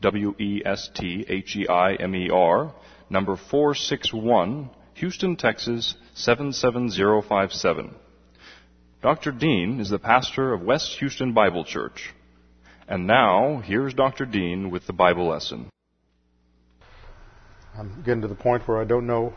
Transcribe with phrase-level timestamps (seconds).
[0.00, 0.64] W-E-S-T-H-E-I-M-E-R,
[3.10, 7.94] number 461, Houston, Texas 77057.
[9.02, 9.32] Dr.
[9.32, 12.14] Dean is the pastor of West Houston Bible Church.
[12.86, 14.26] And now, here's Dr.
[14.26, 15.70] Dean with the Bible lesson.
[17.76, 19.32] I'm getting to the point where I don't know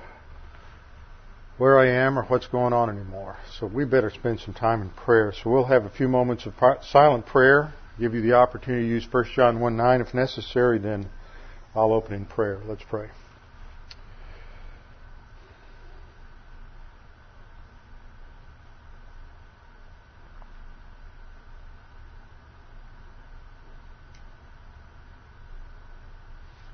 [1.57, 3.37] where I am or what's going on anymore.
[3.59, 5.31] So we better spend some time in prayer.
[5.31, 6.53] So we'll have a few moments of
[6.83, 11.09] silent prayer, give you the opportunity to use 1 John 1 9 if necessary, then
[11.75, 12.59] I'll open in prayer.
[12.65, 13.09] Let's pray.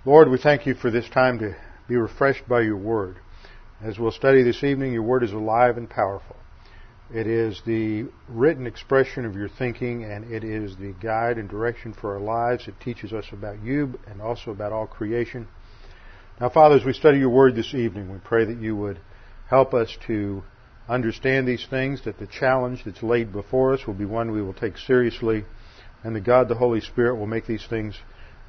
[0.05, 1.55] Lord, we thank you for this time to
[1.88, 3.17] be refreshed by your word.
[3.81, 6.36] As we'll study this evening, your word is alive and powerful.
[7.13, 11.93] It is the written expression of your thinking and it is the guide and direction
[11.93, 12.67] for our lives.
[12.67, 15.47] It teaches us about you and also about all creation.
[16.39, 18.99] Now, Father, as we study your word this evening, we pray that you would
[19.49, 20.43] help us to
[20.87, 24.53] understand these things, that the challenge that's laid before us will be one we will
[24.53, 25.45] take seriously,
[26.03, 27.99] and that God the Holy Spirit will make these things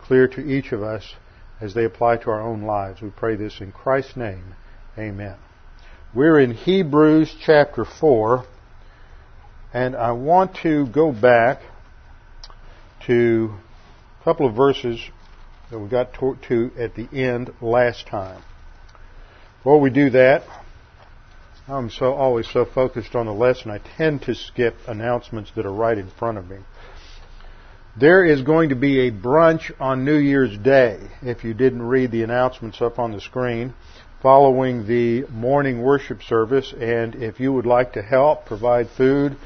[0.01, 1.15] clear to each of us
[1.61, 3.03] as they apply to our own lives.
[3.03, 4.55] We pray this in Christ's name.
[4.99, 5.37] Amen.
[6.13, 8.45] We're in Hebrews chapter 4,
[9.73, 11.61] and I want to go back
[13.07, 13.55] to
[14.21, 15.01] a couple of verses
[15.71, 18.43] that we got to, at the end last time.
[19.59, 20.43] Before we do that,
[21.69, 25.73] I'm so always so focused on the lesson, I tend to skip announcements that are
[25.73, 26.57] right in front of me.
[27.97, 32.11] There is going to be a brunch on New Year's Day, if you didn't read
[32.11, 33.75] the announcements up on the screen,
[34.23, 36.73] following the morning worship service.
[36.73, 39.37] And if you would like to help provide food,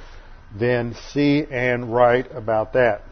[0.54, 3.02] then see and write about that.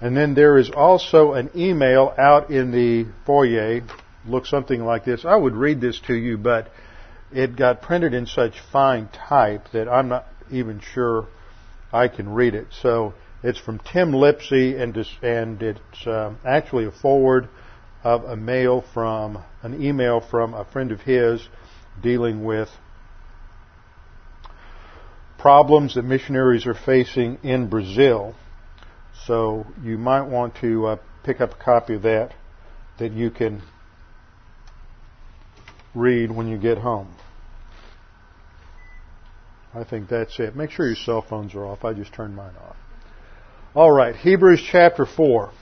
[0.00, 3.82] And then there is also an email out in the foyer,
[4.26, 5.24] looks something like this.
[5.24, 6.70] I would read this to you, but
[7.32, 11.26] it got printed in such fine type that I'm not even sure
[11.92, 12.68] I can read it.
[12.80, 17.48] So it's from Tim Lipsey, and, and it's um, actually a forward
[18.04, 21.48] of a mail from an email from a friend of his
[22.00, 22.68] dealing with
[25.38, 28.34] problems that missionaries are facing in Brazil.
[29.26, 32.34] So you might want to uh, pick up a copy of that
[32.98, 33.62] that you can
[35.94, 37.14] read when you get home.
[39.74, 40.56] I think that's it.
[40.56, 41.84] Make sure your cell phones are off.
[41.84, 42.76] I just turned mine off.
[43.74, 45.52] All right, Hebrews chapter 4.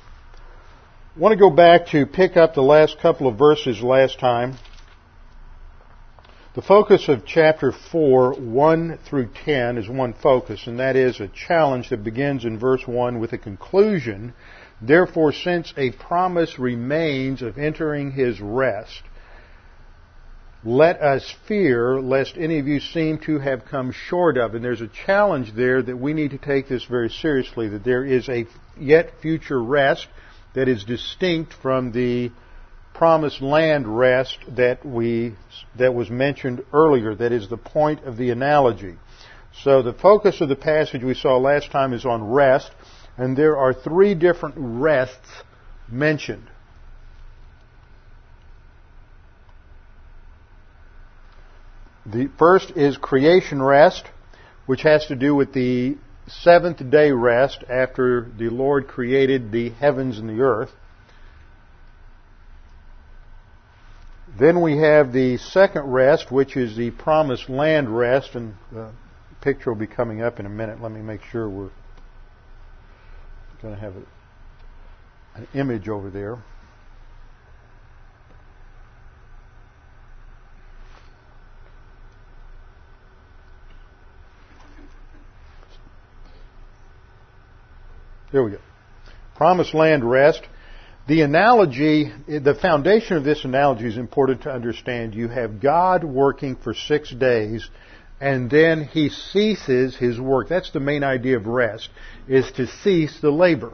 [1.16, 4.58] I want to go back to pick up the last couple of verses last time.
[6.54, 11.28] The focus of chapter 4, 1 through 10 is one focus, and that is a
[11.28, 14.34] challenge that begins in verse 1 with a conclusion.
[14.82, 19.00] Therefore, since a promise remains of entering his rest,
[20.64, 24.54] let us fear lest any of you seem to have come short of.
[24.54, 28.04] And there's a challenge there that we need to take this very seriously, that there
[28.04, 28.46] is a
[28.78, 30.08] yet future rest
[30.56, 32.32] that is distinct from the
[32.94, 35.34] promised land rest that we,
[35.78, 38.94] that was mentioned earlier, that is the point of the analogy.
[39.62, 42.70] So the focus of the passage we saw last time is on rest,
[43.18, 45.28] and there are three different rests
[45.90, 46.48] mentioned.
[52.06, 54.04] The first is creation rest,
[54.64, 60.18] which has to do with the seventh day rest after the Lord created the heavens
[60.18, 60.72] and the earth.
[64.38, 68.90] Then we have the second rest, which is the promised land rest, and the
[69.40, 70.82] picture will be coming up in a minute.
[70.82, 71.70] Let me make sure we're
[73.62, 73.94] going to have
[75.34, 76.38] an image over there.
[88.36, 88.58] There we go.
[89.36, 90.42] Promised land rest.
[91.08, 95.14] The analogy, the foundation of this analogy is important to understand.
[95.14, 97.66] You have God working for six days
[98.20, 100.50] and then he ceases his work.
[100.50, 101.88] That's the main idea of rest,
[102.28, 103.72] is to cease the labor.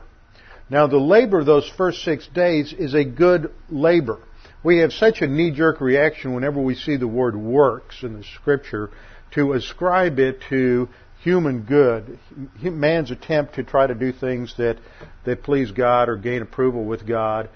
[0.71, 4.21] Now the labor of those first six days is a good labor.
[4.63, 8.91] we have such a knee-jerk reaction whenever we see the word works in the scripture
[9.33, 10.89] to ascribe it to
[11.23, 12.19] human good,
[12.61, 14.79] man's attempt to try to do things that,
[15.25, 17.49] that please God or gain approval with God.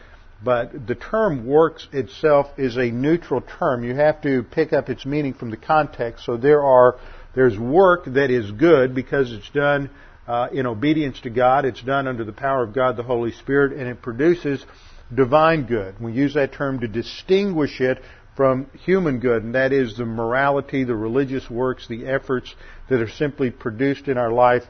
[0.44, 3.82] But the term works itself is a neutral term.
[3.82, 6.24] You have to pick up its meaning from the context.
[6.24, 6.96] So there are,
[7.34, 9.90] there's work that is good because it's done
[10.28, 11.64] uh, in obedience to God.
[11.64, 14.64] It's done under the power of God the Holy Spirit, and it produces
[15.12, 15.98] divine good.
[16.00, 18.02] We use that term to distinguish it
[18.36, 22.54] from human good, and that is the morality, the religious works, the efforts
[22.90, 24.64] that are simply produced in our life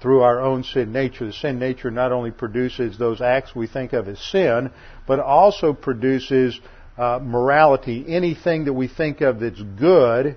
[0.00, 1.26] through our own sin nature.
[1.26, 4.70] The sin nature not only produces those acts we think of as sin,
[5.06, 6.58] but also produces
[6.96, 10.36] uh, morality, anything that we think of that's good,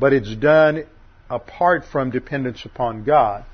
[0.00, 0.84] but it's done
[1.30, 3.44] apart from dependence upon God.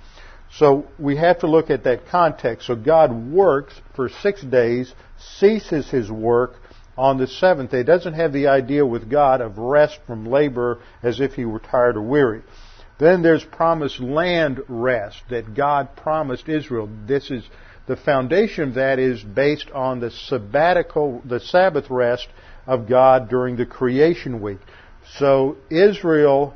[0.52, 2.66] So we have to look at that context.
[2.66, 6.54] So God works for six days, ceases his work
[6.96, 7.82] on the seventh day.
[7.82, 11.96] Doesn't have the idea with God of rest from labor as if he were tired
[11.96, 12.42] or weary.
[12.98, 16.88] Then there's promised land rest that God promised Israel.
[17.06, 17.42] This is
[17.86, 22.28] the foundation of that is based on the sabbatical, the Sabbath rest
[22.66, 24.58] of God during the creation week.
[25.16, 26.54] So Israel,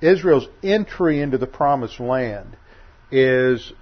[0.00, 2.56] Israel's entry into the promised land
[3.10, 3.72] is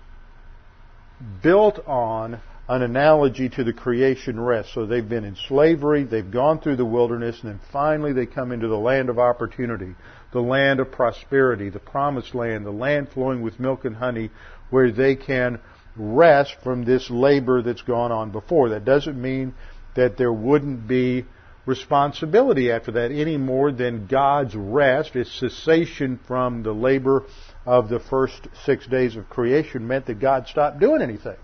[1.43, 4.73] built on an analogy to the creation rest.
[4.75, 8.51] So they've been in slavery, they've gone through the wilderness, and then finally they come
[8.53, 9.95] into the land of opportunity,
[10.33, 14.31] the land of prosperity, the promised land, the land flowing with milk and honey,
[14.71, 15.61] where they can
[15.97, 18.71] rest from this labor that's gone on before.
[18.71, 19.55] That doesn't mean
[19.95, 21.25] that there wouldn't be
[21.67, 27.25] responsibility after that any more than God's rest, its cessation from the labor
[27.65, 31.37] of the first six days of creation meant that God stopped doing anything,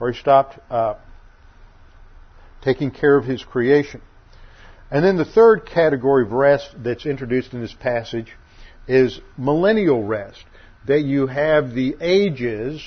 [0.00, 0.94] or He stopped uh,
[2.62, 4.00] taking care of His creation.
[4.90, 8.32] And then the third category of rest that's introduced in this passage
[8.86, 10.44] is millennial rest,
[10.86, 12.82] that you have the ages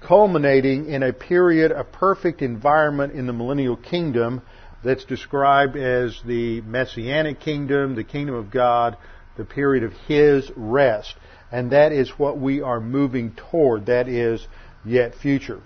[0.00, 4.42] culminating in a period, of perfect environment in the millennial kingdom
[4.84, 8.96] that's described as the messianic kingdom, the kingdom of God,
[9.36, 11.14] the period of His rest
[11.52, 13.86] and that is what we are moving toward.
[13.86, 14.46] That is
[14.84, 15.60] yet future.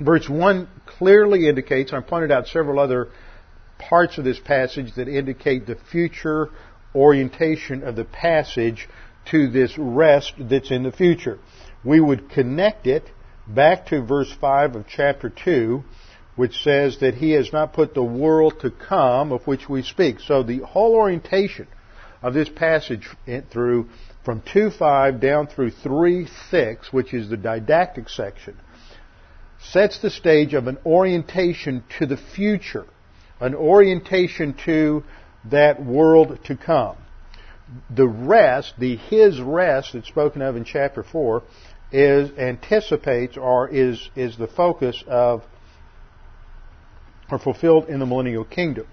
[0.00, 3.08] Verse 1 clearly indicates, I pointed out several other
[3.78, 6.50] parts of this passage that indicate the future
[6.94, 8.88] orientation of the passage
[9.30, 11.38] to this rest that's in the future.
[11.84, 13.10] We would connect it
[13.46, 15.82] back to verse 5 of chapter 2,
[16.36, 20.20] which says that he has not put the world to come of which we speak.
[20.20, 21.66] So the whole orientation
[22.22, 23.08] of this passage
[23.50, 23.88] through
[24.24, 28.56] from 2.5 down through 3.6, which is the didactic section,
[29.60, 32.86] sets the stage of an orientation to the future,
[33.40, 35.04] an orientation to
[35.50, 36.96] that world to come.
[37.94, 41.42] The rest, the His rest that's spoken of in chapter 4,
[41.92, 45.42] is anticipates or is, is the focus of
[47.30, 48.86] or fulfilled in the millennial kingdom.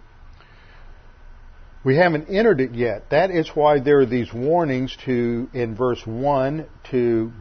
[1.84, 3.10] We haven't entered it yet.
[3.12, 7.32] That is why there are these warnings to, in verse 1, to,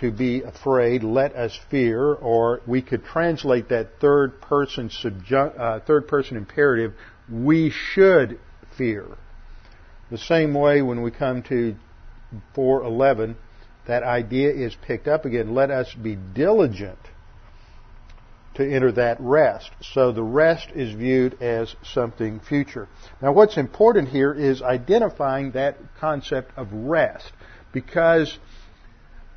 [0.00, 5.80] to be afraid, let us fear, or we could translate that third person, subjun- uh,
[5.80, 6.94] third person imperative,
[7.30, 8.38] we should
[8.76, 9.06] fear.
[10.10, 11.76] The same way when we come to
[12.54, 13.36] 411,
[13.86, 15.54] that idea is picked up again.
[15.54, 16.98] Let us be diligent
[18.54, 19.70] to enter that rest.
[19.80, 22.88] So the rest is viewed as something future.
[23.20, 27.32] Now what's important here is identifying that concept of rest
[27.72, 28.38] because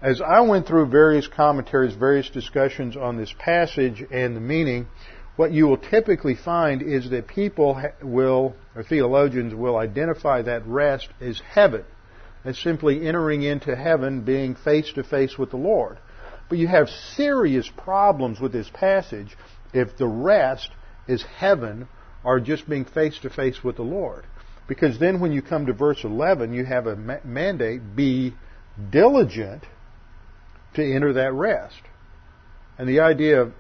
[0.01, 4.88] as I went through various commentaries, various discussions on this passage and the meaning,
[5.38, 11.10] what you will typically find is that people will, or theologians will identify that rest
[11.20, 11.84] as heaven,
[12.46, 15.98] as simply entering into heaven, being face to face with the Lord.
[16.48, 19.36] But you have serious problems with this passage
[19.74, 20.70] if the rest
[21.08, 21.88] is heaven
[22.24, 24.25] or just being face to face with the Lord.
[24.68, 28.34] Because then when you come to verse 11, you have a mandate, be
[28.92, 29.63] diligent
[30.77, 31.81] to enter that rest.
[32.77, 33.53] And the idea of,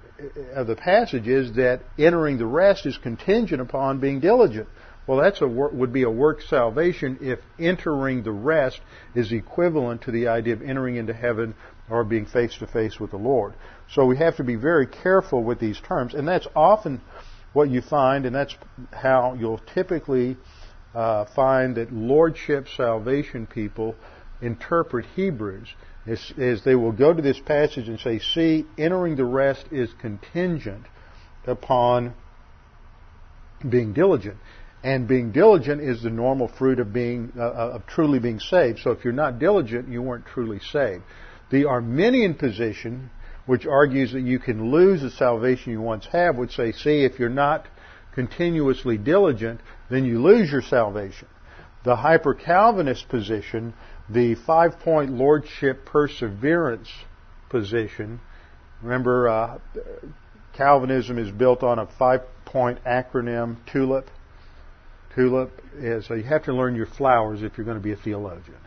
[0.55, 4.67] of the passage is that entering the rest is contingent upon being diligent.
[5.05, 8.81] Well, that's a would be a work salvation if entering the rest
[9.15, 11.55] is equivalent to the idea of entering into heaven
[11.89, 13.53] or being face to face with the Lord.
[13.89, 17.01] So we have to be very careful with these terms, and that's often
[17.53, 18.55] what you find, and that's
[18.91, 20.35] how you'll typically
[20.93, 23.95] uh, find that lordship salvation people
[24.41, 25.69] interpret Hebrews
[26.07, 29.89] is, is they will go to this passage and say, see, entering the rest is
[29.99, 30.85] contingent
[31.45, 32.13] upon
[33.67, 34.37] being diligent.
[34.83, 38.79] And being diligent is the normal fruit of being uh, uh, of truly being saved.
[38.79, 41.03] So if you're not diligent, you weren't truly saved.
[41.51, 43.09] The Arminian position,
[43.45, 47.19] which argues that you can lose the salvation you once have, would say, see, if
[47.19, 47.65] you're not
[48.13, 51.27] continuously diligent, then you lose your salvation.
[51.83, 53.73] The hyper Calvinist position,
[54.09, 56.89] the five point lordship perseverance
[57.49, 58.19] position,
[58.81, 59.59] remember uh,
[60.53, 64.09] Calvinism is built on a five point acronym, TULIP.
[65.15, 67.97] TULIP is, so you have to learn your flowers if you're going to be a
[67.97, 68.57] theologian.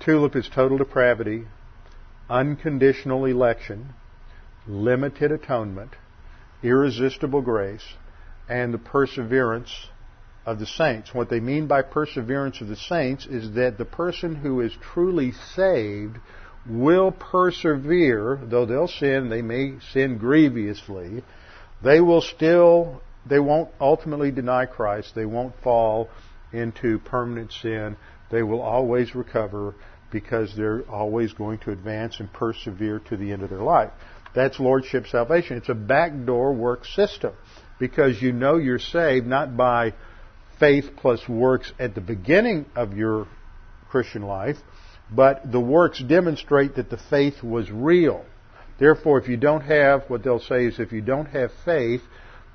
[0.00, 1.46] TULIP is total depravity,
[2.28, 3.94] unconditional election,
[4.66, 5.92] limited atonement,
[6.62, 7.84] irresistible grace,
[8.48, 9.88] and the perseverance
[10.46, 11.14] of the saints.
[11.14, 15.32] What they mean by perseverance of the saints is that the person who is truly
[15.54, 16.18] saved
[16.68, 21.22] will persevere, though they'll sin, they may sin grievously,
[21.82, 26.08] they will still, they won't ultimately deny Christ, they won't fall
[26.52, 27.96] into permanent sin,
[28.30, 29.74] they will always recover
[30.10, 33.90] because they're always going to advance and persevere to the end of their life.
[34.34, 35.56] That's Lordship salvation.
[35.56, 37.34] It's a backdoor work system
[37.78, 39.92] because you know you're saved not by
[40.58, 43.26] faith plus works at the beginning of your
[43.88, 44.56] Christian life,
[45.10, 48.24] but the works demonstrate that the faith was real.
[48.78, 52.02] Therefore, if you don't have, what they'll say is if you don't have faith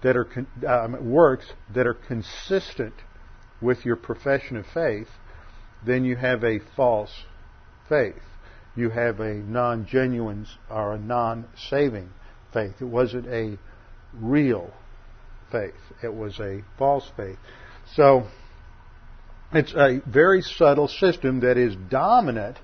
[0.03, 0.27] that are,
[0.67, 2.93] um, works that are consistent
[3.61, 5.07] with your profession of faith,
[5.85, 7.23] then you have a false
[7.87, 8.21] faith.
[8.75, 12.09] You have a non-genuine or a non-saving
[12.53, 12.75] faith.
[12.81, 13.57] It wasn't a
[14.13, 14.71] real
[15.51, 15.73] faith.
[16.03, 17.37] It was a false faith.
[17.95, 18.27] So,
[19.51, 22.57] it's a very subtle system that is dominant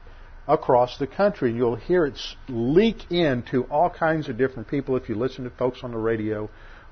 [0.48, 1.50] across the country.
[1.50, 5.50] And You'll hear it leak into all kinds of different people if you listen to
[5.50, 6.50] folks on the radio,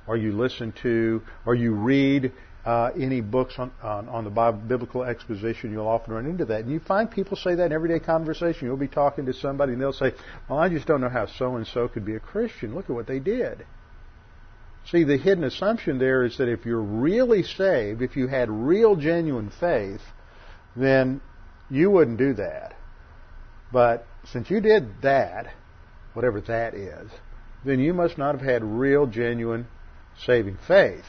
[0.07, 2.31] or you listen to, or you read
[2.65, 5.71] uh, any books on, on, on the biblical exposition.
[5.71, 8.67] You'll often run into that, and you find people say that in everyday conversation.
[8.67, 10.13] You'll be talking to somebody, and they'll say,
[10.49, 12.73] "Well, I just don't know how so and so could be a Christian.
[12.73, 13.65] Look at what they did."
[14.91, 18.95] See, the hidden assumption there is that if you're really saved, if you had real
[18.95, 20.01] genuine faith,
[20.75, 21.21] then
[21.69, 22.75] you wouldn't do that.
[23.71, 25.47] But since you did that,
[26.13, 27.09] whatever that is,
[27.65, 29.67] then you must not have had real genuine
[30.25, 31.05] saving faith.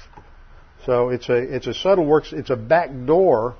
[0.87, 3.57] So it's a it's a subtle works it's a backdoor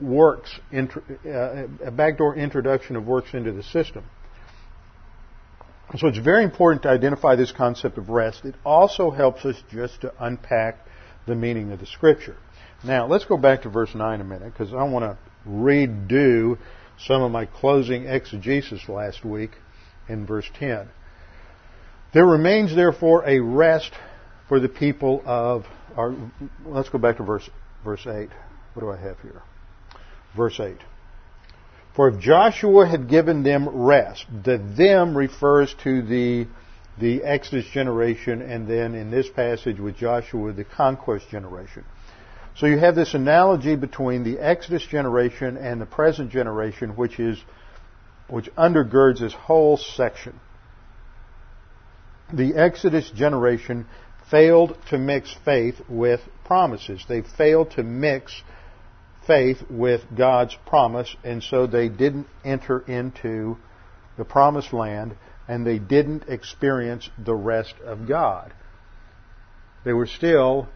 [0.00, 4.04] works uh, a backdoor introduction of works into the system.
[5.98, 8.44] So it's very important to identify this concept of rest.
[8.44, 10.78] It also helps us just to unpack
[11.26, 12.36] the meaning of the scripture.
[12.84, 15.18] Now, let's go back to verse 9 a minute because I want to
[15.48, 16.58] redo
[16.96, 19.50] some of my closing exegesis last week
[20.08, 20.88] in verse 10.
[22.12, 23.92] There remains therefore a rest
[24.48, 25.66] for the people of
[25.96, 26.14] our,
[26.66, 27.48] let's go back to verse
[27.84, 28.28] verse 8.
[28.74, 29.42] What do I have here?
[30.36, 30.76] Verse 8.
[31.94, 36.46] For if Joshua had given them rest, the them refers to the,
[36.98, 41.84] the Exodus generation, and then in this passage with Joshua, the conquest generation.
[42.56, 47.38] So you have this analogy between the Exodus generation and the present generation, which is,
[48.28, 50.38] which undergirds this whole section.
[52.32, 53.86] The Exodus generation
[54.30, 57.04] failed to mix faith with promises.
[57.08, 58.42] They failed to mix
[59.26, 63.56] faith with God's promise, and so they didn't enter into
[64.16, 65.16] the promised land
[65.48, 68.52] and they didn't experience the rest of God.
[69.84, 70.68] They were still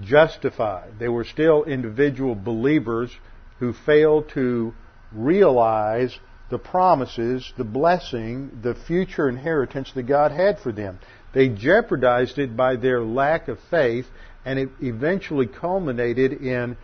[0.00, 0.98] justified.
[0.98, 3.10] They were still individual believers
[3.58, 4.72] who failed to
[5.12, 6.18] realize
[6.50, 10.98] the promises, the blessing, the future inheritance that God had for them.
[11.34, 14.06] They jeopardized it by their lack of faith,
[14.44, 16.76] and it eventually culminated in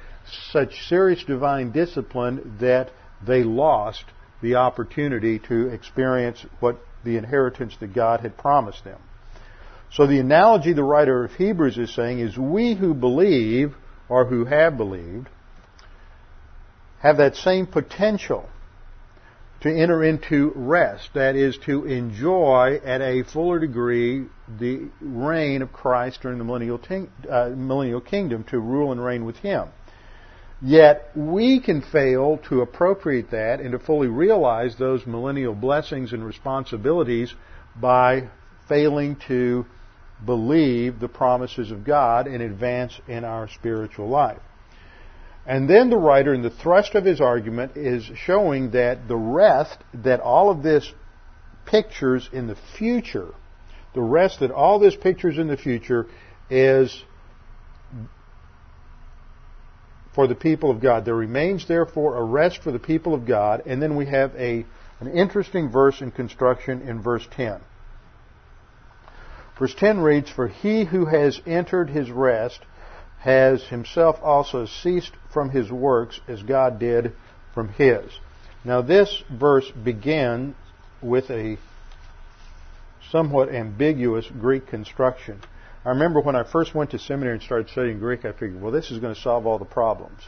[0.52, 2.90] such serious divine discipline that
[3.24, 4.04] they lost
[4.42, 9.00] the opportunity to experience what the inheritance that God had promised them.
[9.92, 13.74] So the analogy the writer of Hebrews is saying is we who believe
[14.08, 15.28] or who have believed
[17.00, 18.48] have that same potential
[19.60, 24.26] to enter into rest, that is to enjoy at a fuller degree
[24.58, 26.80] the reign of Christ during the millennial,
[27.30, 29.68] uh, millennial kingdom, to rule and reign with Him.
[30.62, 36.24] Yet we can fail to appropriate that and to fully realize those millennial blessings and
[36.24, 37.34] responsibilities
[37.74, 38.28] by
[38.68, 39.64] failing to
[40.24, 44.40] believe the promises of God and advance in our spiritual life.
[45.46, 49.78] And then the writer, in the thrust of his argument, is showing that the rest
[49.94, 50.92] that all of this
[51.64, 53.28] pictures in the future,
[53.94, 56.06] the rest that all this pictures in the future
[56.50, 57.02] is
[60.20, 61.06] for the people of God.
[61.06, 63.62] There remains therefore a rest for the people of God.
[63.64, 64.66] And then we have a,
[65.00, 67.58] an interesting verse in construction in verse 10.
[69.58, 72.60] Verse 10 reads, For he who has entered his rest
[73.20, 77.14] has himself also ceased from his works as God did
[77.54, 78.04] from his.
[78.62, 80.54] Now this verse begins
[81.00, 81.56] with a
[83.10, 85.40] somewhat ambiguous Greek construction.
[85.84, 88.72] I remember when I first went to seminary and started studying Greek, I figured, well,
[88.72, 90.20] this is going to solve all the problems.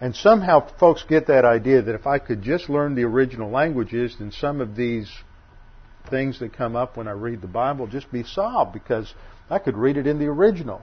[0.00, 4.16] And somehow folks get that idea that if I could just learn the original languages,
[4.18, 5.08] then some of these
[6.10, 9.14] things that come up when I read the Bible just be solved because
[9.48, 10.82] I could read it in the original.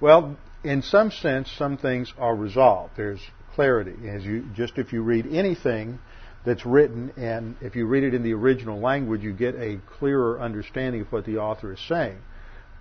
[0.00, 2.94] Well, in some sense, some things are resolved.
[2.96, 3.20] There's
[3.54, 4.08] clarity.
[4.08, 6.00] As you, just if you read anything
[6.44, 10.40] that's written and if you read it in the original language, you get a clearer
[10.40, 12.18] understanding of what the author is saying.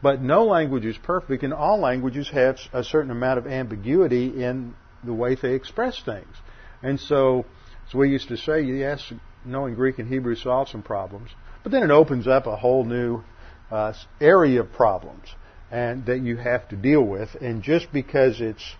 [0.02, 4.74] But no language is perfect, and all languages have a certain amount of ambiguity in
[5.04, 6.36] the way they express things.
[6.82, 7.46] And so,
[7.88, 9.14] as we used to say, yes,
[9.46, 11.30] knowing Greek and Hebrew solves some problems,
[11.64, 13.24] but then it opens up a whole new
[13.70, 15.28] uh, area of problems
[15.70, 17.36] and that you have to deal with.
[17.36, 18.76] And just because it's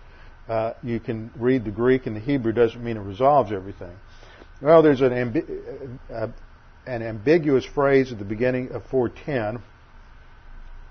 [0.48, 3.96] uh, you can read the Greek and the Hebrew doesn't mean it resolves everything.
[4.60, 6.28] Well, there's an, ambi- uh,
[6.86, 9.62] an ambiguous phrase at the beginning of 410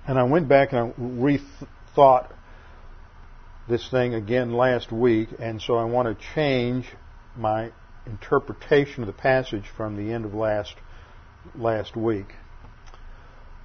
[0.07, 2.31] and I went back and I rethought
[3.69, 6.87] this thing again last week, and so I want to change
[7.35, 7.71] my
[8.05, 10.75] interpretation of the passage from the end of last
[11.55, 12.27] last week.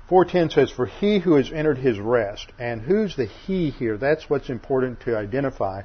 [0.08, 2.52] 410 says, For he who has entered his rest.
[2.58, 3.96] And who's the he here?
[3.96, 5.82] That's what's important to identify.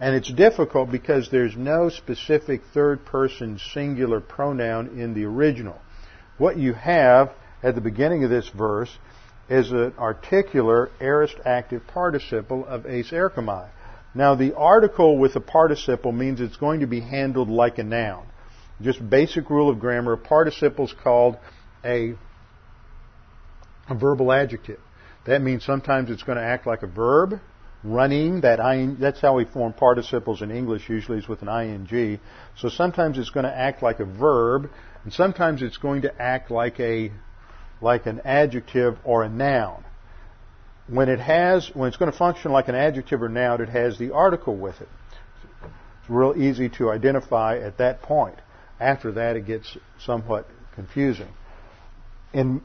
[0.00, 5.80] And it's difficult because there's no specific third person singular pronoun in the original.
[6.38, 8.90] What you have at the beginning of this verse
[9.50, 13.68] is an articular aorist active participle of eis erchomai.
[14.14, 18.26] Now the article with a participle means it's going to be handled like a noun.
[18.80, 21.36] Just basic rule of grammar, a participle is called
[21.84, 22.14] a,
[23.88, 24.80] a verbal adjective.
[25.26, 27.40] That means sometimes it's going to act like a verb,
[27.82, 32.20] running, that ing, that's how we form participles in English usually is with an ing.
[32.56, 34.70] So sometimes it's going to act like a verb,
[35.04, 37.10] and sometimes it's going to act like a
[37.80, 39.84] like an adjective or a noun.
[40.88, 43.98] When it has, when it's going to function like an adjective or noun, it has
[43.98, 44.88] the article with it.
[46.00, 48.36] It's real easy to identify at that point.
[48.80, 51.28] After that, it gets somewhat confusing.
[52.32, 52.62] In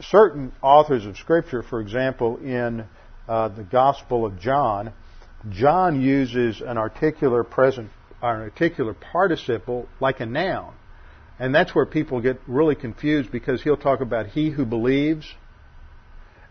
[0.00, 2.84] certain authors of Scripture, for example, in
[3.28, 4.92] uh, the Gospel of John,
[5.50, 10.74] John uses an articular present, an articular participle like a noun.
[11.38, 15.26] And that's where people get really confused because he'll talk about he who believes,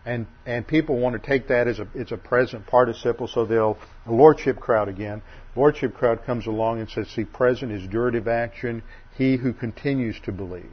[0.06, 3.76] and and people want to take that as a it's a present participle, so they'll
[4.06, 5.22] a lordship crowd again.
[5.54, 8.82] Lordship crowd comes along and says, see, present is durative action.
[9.16, 10.72] He who continues to believe.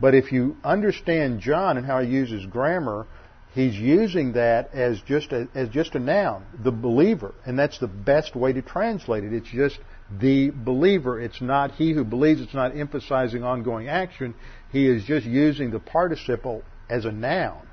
[0.00, 3.06] But if you understand John and how he uses grammar,
[3.52, 7.88] he's using that as just a, as just a noun, the believer, and that's the
[7.88, 9.32] best way to translate it.
[9.32, 9.78] It's just
[10.18, 11.20] the believer.
[11.20, 14.34] It's not he who believes, it's not emphasizing ongoing action.
[14.70, 17.66] He is just using the participle as a noun.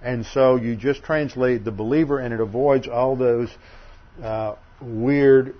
[0.00, 3.50] And so you just translate the believer and it avoids all those
[4.22, 5.54] uh, weird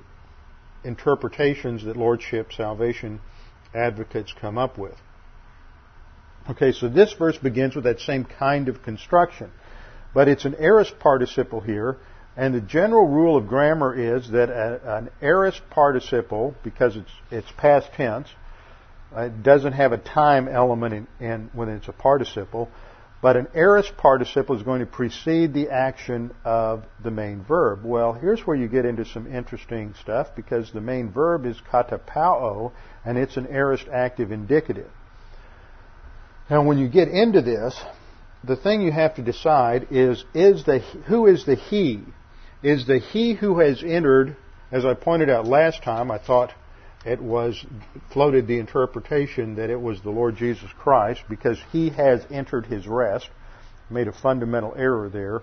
[0.85, 3.21] interpretations that Lordship salvation
[3.75, 4.97] advocates come up with.
[6.51, 9.51] Okay, so this verse begins with that same kind of construction.
[10.13, 11.99] But it's an aorist participle here,
[12.37, 17.53] and the general rule of grammar is that a, an aorist participle, because it's, it's
[17.59, 18.29] past tense,
[19.17, 22.71] it doesn't have a time element in, in, when it's a participle,
[23.21, 27.85] but an aorist participle is going to precede the action of the main verb.
[27.85, 32.73] Well, here's where you get into some interesting stuff because the main verb is katapauo,
[33.05, 34.91] and it's an aorist active indicative.
[36.51, 37.81] Now, when you get into this,
[38.43, 42.03] the thing you have to decide is, is the, who is the he?
[42.63, 44.37] Is the he who has entered,
[44.71, 46.53] as I pointed out last time, I thought
[47.05, 47.65] it was
[48.13, 52.87] floated the interpretation that it was the Lord Jesus Christ because he has entered his
[52.87, 53.29] rest.
[53.91, 55.43] Made a fundamental error there.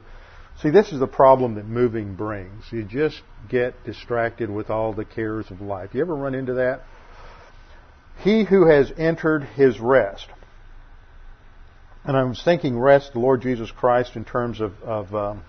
[0.62, 2.64] See, this is the problem that moving brings.
[2.72, 5.92] You just get distracted with all the cares of life.
[5.94, 6.82] You ever run into that?
[8.24, 10.28] He who has entered his rest.
[12.04, 15.44] And I was thinking rest, the Lord Jesus Christ, in terms of, of um,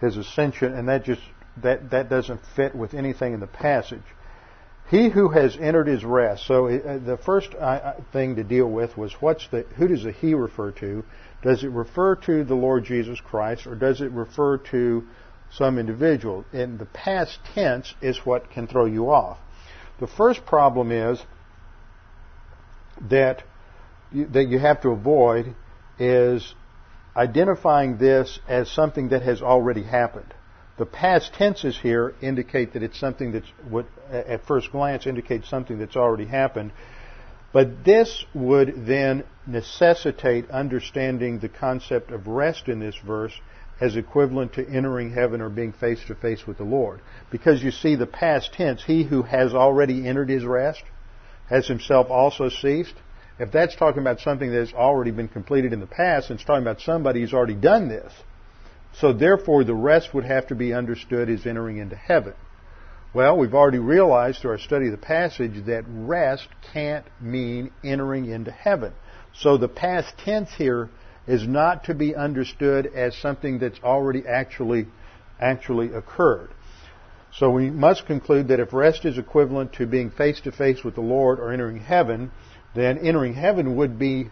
[0.00, 1.22] his ascension, and that just
[1.62, 4.02] that that doesn't fit with anything in the passage.
[4.88, 6.46] He who has entered his rest.
[6.46, 10.12] So uh, the first uh, thing to deal with was what's the who does the
[10.12, 11.04] he refer to?
[11.42, 15.04] Does it refer to the Lord Jesus Christ, or does it refer to
[15.52, 16.44] some individual.
[16.52, 19.38] And the past tense is what can throw you off.
[19.98, 21.20] The first problem is
[23.08, 23.42] that
[24.12, 25.54] that you have to avoid
[25.98, 26.54] is
[27.16, 30.32] identifying this as something that has already happened.
[30.78, 35.78] The past tenses here indicate that it's something that's what at first glance indicates something
[35.78, 36.72] that's already happened.
[37.52, 43.38] But this would then necessitate understanding the concept of rest in this verse
[43.80, 47.00] as equivalent to entering heaven or being face to face with the Lord.
[47.30, 50.82] Because you see the past tense, he who has already entered his rest
[51.48, 52.94] has himself also ceased.
[53.40, 56.62] If that's talking about something that has already been completed in the past, it's talking
[56.62, 58.12] about somebody who's already done this.
[58.98, 62.34] So therefore the rest would have to be understood as entering into heaven.
[63.14, 68.26] Well, we've already realized through our study of the passage that rest can't mean entering
[68.26, 68.92] into heaven.
[69.32, 70.90] So the past tense here
[71.26, 74.86] is not to be understood as something that's already actually
[75.40, 76.50] actually occurred.
[77.32, 80.94] So we must conclude that if rest is equivalent to being face to face with
[80.94, 82.32] the Lord or entering heaven,
[82.74, 84.30] then entering heaven would be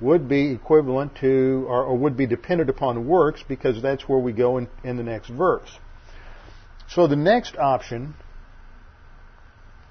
[0.00, 4.32] would be equivalent to or, or would be dependent upon works because that's where we
[4.32, 5.68] go in, in the next verse.
[6.88, 8.14] So the next option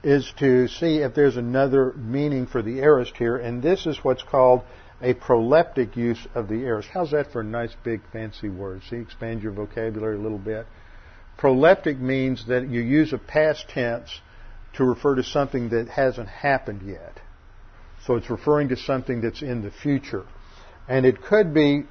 [0.03, 4.23] is to see if there's another meaning for the aorist here, and this is what's
[4.23, 4.61] called
[5.01, 6.89] a proleptic use of the aorist.
[6.91, 8.81] How's that for a nice big fancy word?
[8.89, 10.65] See, expand your vocabulary a little bit.
[11.37, 14.21] Proleptic means that you use a past tense
[14.73, 17.19] to refer to something that hasn't happened yet.
[18.07, 20.23] So it's referring to something that's in the future.
[20.87, 21.83] And it could be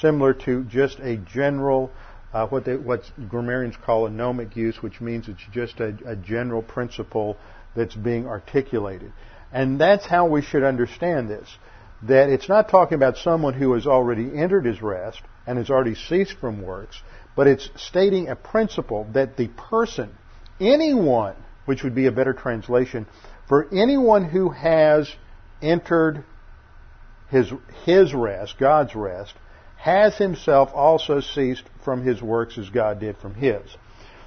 [0.00, 1.90] similar to just a general,
[2.32, 6.16] uh, what, they, what grammarians call a gnomic use, which means it's just a, a
[6.16, 7.36] general principle
[7.76, 9.12] that's being articulated.
[9.52, 11.48] And that's how we should understand this
[12.02, 15.94] that it's not talking about someone who has already entered his rest and has already
[15.94, 17.00] ceased from works,
[17.34, 20.10] but it's stating a principle that the person,
[20.60, 23.06] anyone, which would be a better translation,
[23.48, 25.10] for anyone who has
[25.64, 26.24] entered
[27.30, 27.52] his,
[27.84, 29.34] his rest, God's rest,
[29.76, 33.62] has himself also ceased from his works as God did from his.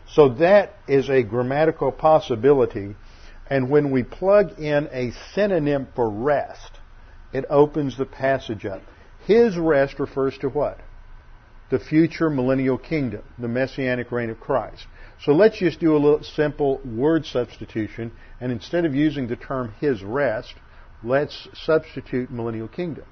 [0.10, 2.95] So that is a grammatical possibility,
[3.50, 6.80] and when we plug in a synonym for rest,
[7.34, 8.82] it opens the passage up.
[9.26, 10.80] His rest refers to what?
[11.69, 14.88] The future millennial kingdom, the messianic reign of Christ.
[15.23, 19.73] So let's just do a little simple word substitution, and instead of using the term
[19.82, 20.54] his rest,
[21.03, 23.05] let's substitute millennial kingdom.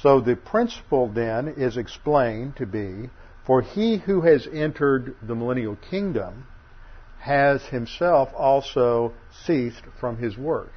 [0.00, 3.10] So the principle then is explained to be,
[3.46, 6.46] for he who has entered the millennial kingdom
[7.20, 9.12] has himself also
[9.46, 10.72] ceased from his work,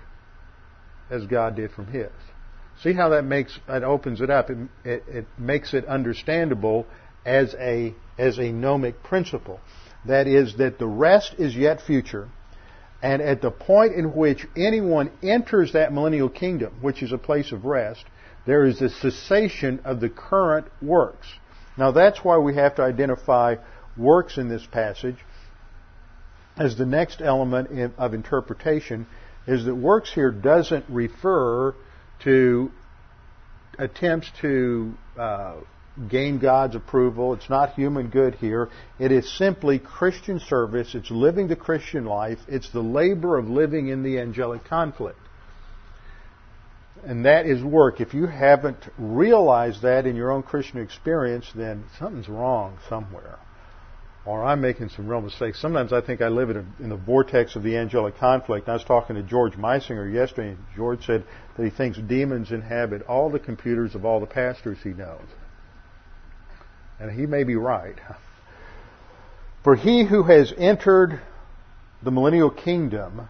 [1.09, 2.11] as God did from his.
[2.81, 4.49] See how that makes it opens it up.
[4.49, 6.85] It, it, it makes it understandable
[7.25, 9.59] as a as a gnomic principle.
[10.05, 12.29] That is that the rest is yet future,
[13.01, 17.51] and at the point in which anyone enters that millennial kingdom, which is a place
[17.51, 18.05] of rest,
[18.45, 21.27] there is a cessation of the current works.
[21.77, 23.55] Now that's why we have to identify
[23.95, 25.17] works in this passage
[26.57, 29.05] as the next element of interpretation
[29.45, 31.75] is that works here doesn't refer
[32.23, 32.71] to
[33.77, 35.55] attempts to uh,
[36.09, 37.33] gain God's approval.
[37.33, 38.69] It's not human good here.
[38.99, 40.95] It is simply Christian service.
[40.95, 42.39] It's living the Christian life.
[42.47, 45.19] It's the labor of living in the angelic conflict.
[47.03, 48.01] And that is work.
[48.01, 53.39] If you haven't realized that in your own Christian experience, then something's wrong somewhere
[54.27, 55.61] or I'm making some real mistakes.
[55.61, 58.67] Sometimes I think I live in, a, in the vortex of the angelic conflict.
[58.67, 61.23] And I was talking to George Meisinger yesterday, and George said
[61.55, 65.23] that he thinks demons inhabit all the computers of all the pastors he knows.
[66.99, 67.95] And he may be right.
[69.63, 71.21] For he who has entered
[72.01, 73.27] the millennial kingdom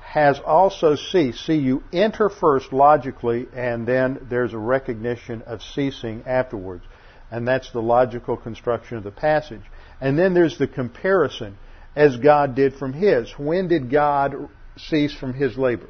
[0.00, 1.46] has also ceased.
[1.46, 6.84] See, you enter first logically, and then there's a recognition of ceasing afterwards.
[7.30, 9.62] And that's the logical construction of the passage.
[10.00, 11.56] And then there's the comparison
[11.96, 13.32] as God did from His.
[13.38, 15.88] When did God cease from His labor?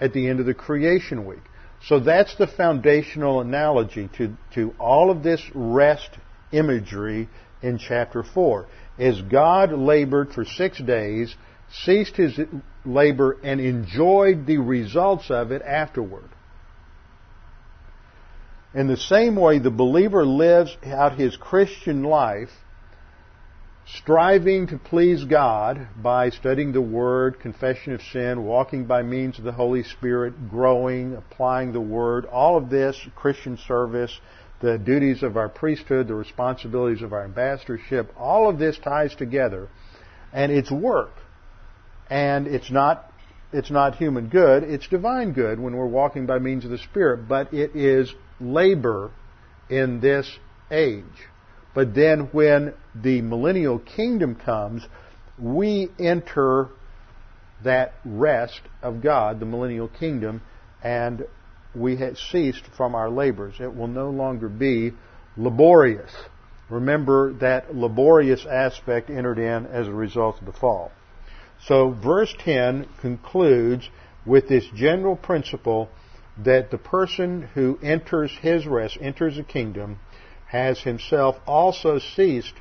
[0.00, 1.42] At the end of the creation week.
[1.86, 6.10] So that's the foundational analogy to, to all of this rest
[6.50, 7.28] imagery
[7.62, 8.66] in chapter 4.
[8.98, 11.34] As God labored for six days,
[11.84, 12.40] ceased his
[12.84, 16.28] labor, and enjoyed the results of it afterward.
[18.74, 22.50] In the same way, the believer lives out his Christian life
[23.86, 29.44] striving to please God by studying the Word, confession of sin, walking by means of
[29.44, 34.20] the Holy Spirit, growing, applying the Word, all of this, Christian service,
[34.60, 38.12] the duties of our priesthood, the responsibilities of our ambassadorship.
[38.16, 39.68] All of this ties together,
[40.32, 41.12] and it's work.
[42.10, 43.12] And it's not
[43.52, 47.28] it's not human good, it's divine good when we're walking by means of the Spirit,
[47.28, 49.12] but it is labor
[49.70, 50.38] in this
[50.70, 51.04] age.
[51.76, 54.88] But then when the millennial kingdom comes,
[55.38, 56.68] we enter
[57.64, 60.40] that rest of God, the millennial kingdom,
[60.82, 61.26] and
[61.74, 63.56] we have ceased from our labors.
[63.60, 64.92] It will no longer be
[65.36, 66.10] laborious.
[66.70, 70.90] Remember that laborious aspect entered in as a result of the fall.
[71.66, 73.90] So verse 10 concludes
[74.24, 75.90] with this general principle
[76.42, 79.98] that the person who enters his rest, enters the kingdom,
[80.46, 82.54] has himself also ceased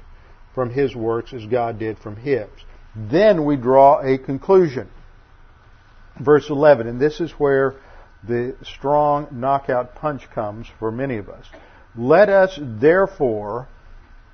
[0.53, 2.47] from his works as God did from his.
[2.95, 4.89] Then we draw a conclusion.
[6.19, 7.75] Verse 11, and this is where
[8.23, 11.45] the strong knockout punch comes for many of us.
[11.95, 13.67] Let us therefore,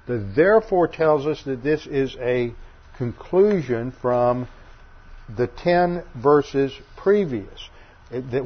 [0.07, 2.53] the therefore tells us that this is a
[2.97, 4.47] conclusion from
[5.35, 7.69] the ten verses previous,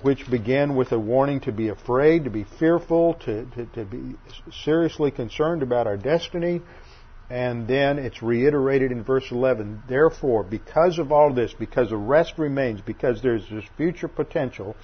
[0.03, 4.15] which begin with a warning to be afraid, to be fearful, to, to, to be
[4.63, 6.61] seriously concerned about our destiny,
[7.29, 9.83] and then it's reiterated in verse 11.
[9.87, 14.75] Therefore, because of all this, because the rest remains, because there's this future potential,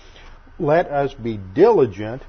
[0.57, 2.23] let us be diligent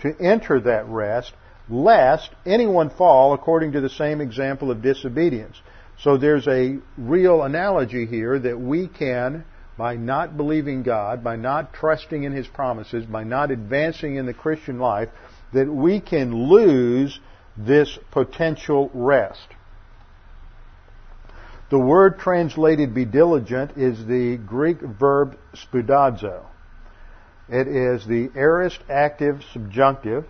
[0.00, 1.32] to enter that rest,
[1.70, 5.56] lest anyone fall according to the same example of disobedience.
[5.98, 9.44] So there's a real analogy here that we can,
[9.76, 14.34] by not believing God, by not trusting in His promises, by not advancing in the
[14.34, 15.08] Christian life,
[15.52, 17.20] that we can lose
[17.56, 19.48] this potential rest.
[21.70, 26.44] The word translated be diligent is the Greek verb spoudazo.
[27.48, 30.26] It is the aorist active subjunctive,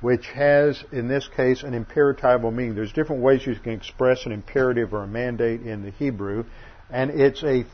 [0.00, 2.74] which has, in this case, an imperatival meaning.
[2.74, 6.44] There's different ways you can express an imperative or a mandate in the Hebrew,
[6.90, 7.64] and it's a,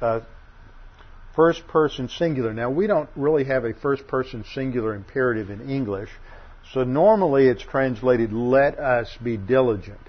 [0.00, 0.22] a
[1.34, 2.52] first person singular.
[2.52, 6.10] Now, we don't really have a first person singular imperative in English,
[6.72, 10.00] so normally it's translated, let us be diligent.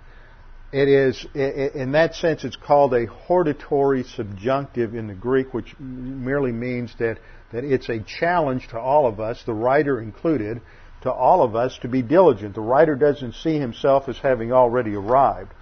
[0.71, 6.51] It is, in that sense, it's called a hortatory subjunctive in the Greek, which merely
[6.51, 7.19] means that,
[7.51, 10.61] that it's a challenge to all of us, the writer included,
[11.01, 12.55] to all of us to be diligent.
[12.55, 15.53] The writer doesn't see himself as having already arrived.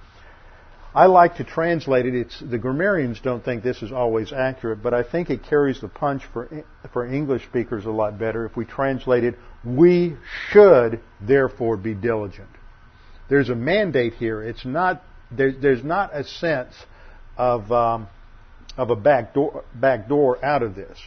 [0.96, 2.14] I like to translate it.
[2.14, 5.88] It's, the grammarians don't think this is always accurate, but I think it carries the
[5.88, 10.16] punch for, for English speakers a lot better if we translate it, we
[10.50, 12.50] should therefore be diligent.
[13.28, 14.44] There's a mandate here.
[14.44, 15.02] It's not,
[15.32, 16.76] there, there's not a sense
[17.38, 18.08] of, um,
[18.78, 21.00] of a back door, back door out of this.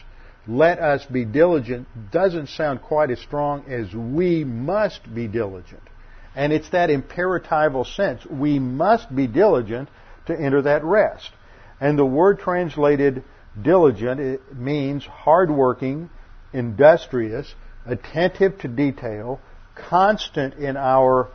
[0.49, 5.83] Let us be diligent doesn't sound quite as strong as we must be diligent.
[6.37, 8.23] And it's that imperatival sense.
[8.23, 9.89] We must be diligent
[10.27, 11.31] to enter that rest.
[11.81, 13.23] And the word translated
[13.59, 16.11] diligent it means hardworking,
[16.53, 17.51] industrious,
[17.87, 19.41] attentive to detail,
[19.73, 21.29] constant in our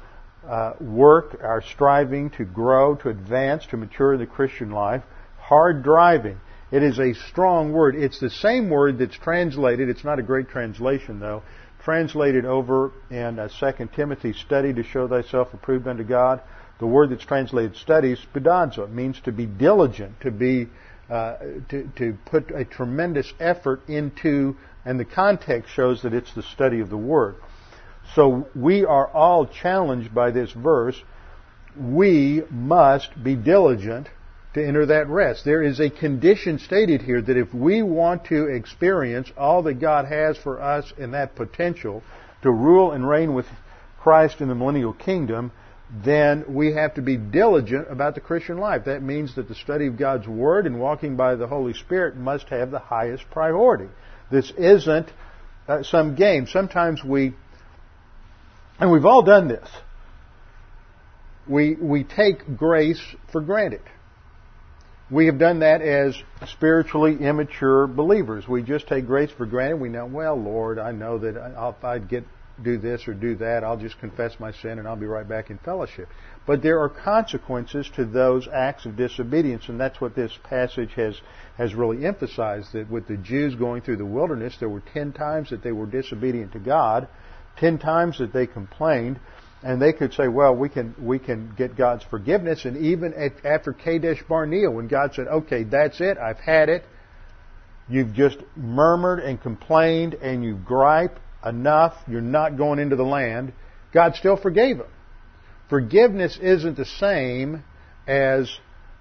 [0.49, 5.03] uh, work, our striving to grow, to advance, to mature in the Christian life,
[5.37, 6.39] hard driving.
[6.71, 7.97] It is a strong word.
[7.97, 11.43] It's the same word that's translated, it's not a great translation though,
[11.85, 16.41] translated over in uh, 2 Timothy, study to show thyself approved unto God.
[16.79, 18.85] The word that's translated study spoudazo.
[18.85, 20.69] It means to be diligent, to be,
[21.11, 21.37] uh,
[21.69, 26.81] to, to put a tremendous effort into, and the context shows that it's the study
[26.81, 27.37] of the word.
[28.15, 31.01] So we are all challenged by this verse.
[31.79, 34.09] We must be diligent
[34.55, 35.45] to enter that rest.
[35.45, 40.07] There is a condition stated here that if we want to experience all that God
[40.07, 42.03] has for us in that potential
[42.43, 43.47] to rule and reign with
[44.01, 45.53] Christ in the millennial kingdom,
[46.05, 48.87] then we have to be diligent about the Christian life.
[48.87, 52.49] That means that the study of God's Word and walking by the Holy Spirit must
[52.49, 53.89] have the highest priority.
[54.31, 55.11] This isn't
[55.69, 56.47] uh, some game.
[56.47, 57.35] Sometimes we,
[58.81, 59.69] and we've all done this,
[61.47, 63.83] we, we take grace for granted.
[65.13, 68.49] We have done that as spiritually immature believers.
[68.49, 69.77] We just take grace for granted.
[69.77, 72.25] We know, well, Lord, I know that if I get
[72.63, 75.51] do this or do that, I'll just confess my sin and I'll be right back
[75.51, 76.09] in fellowship.
[76.47, 81.21] But there are consequences to those acts of disobedience, and that's what this passage has
[81.57, 82.73] has really emphasized.
[82.73, 85.87] That with the Jews going through the wilderness, there were ten times that they were
[85.87, 87.07] disobedient to God,
[87.59, 89.21] ten times that they complained,
[89.63, 92.65] and they could say, well, we can, we can get God's forgiveness.
[92.65, 96.85] And even at, after Kadesh Barnea, when God said, okay, that's it, I've had it,
[97.89, 103.53] you've just murmured and complained and you gripe enough, you're not going into the land.
[103.93, 104.91] God still forgave them.
[105.69, 107.63] Forgiveness isn't the same
[108.07, 108.51] as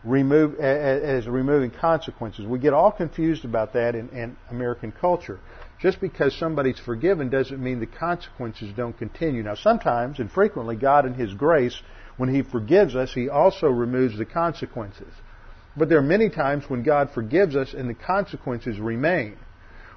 [0.04, 2.46] remove as removing consequences.
[2.46, 5.40] We get all confused about that in, in, American culture.
[5.82, 9.42] Just because somebody's forgiven doesn't mean the consequences don't continue.
[9.42, 11.80] Now, sometimes and frequently, God, in His grace,
[12.18, 15.12] when He forgives us, He also removes the consequences.
[15.76, 19.38] But there are many times when God forgives us and the consequences remain.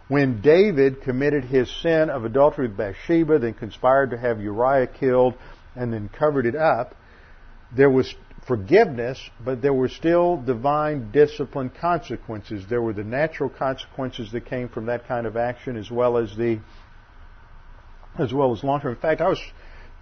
[0.08, 5.34] When David committed his sin of adultery with Bathsheba, then conspired to have Uriah killed,
[5.74, 6.94] and then covered it up,
[7.74, 8.14] there was
[8.46, 12.66] forgiveness, but there were still divine discipline consequences.
[12.68, 16.36] There were the natural consequences that came from that kind of action as well as
[16.36, 16.60] the
[18.18, 18.92] as well as long term.
[18.92, 19.40] In fact, I was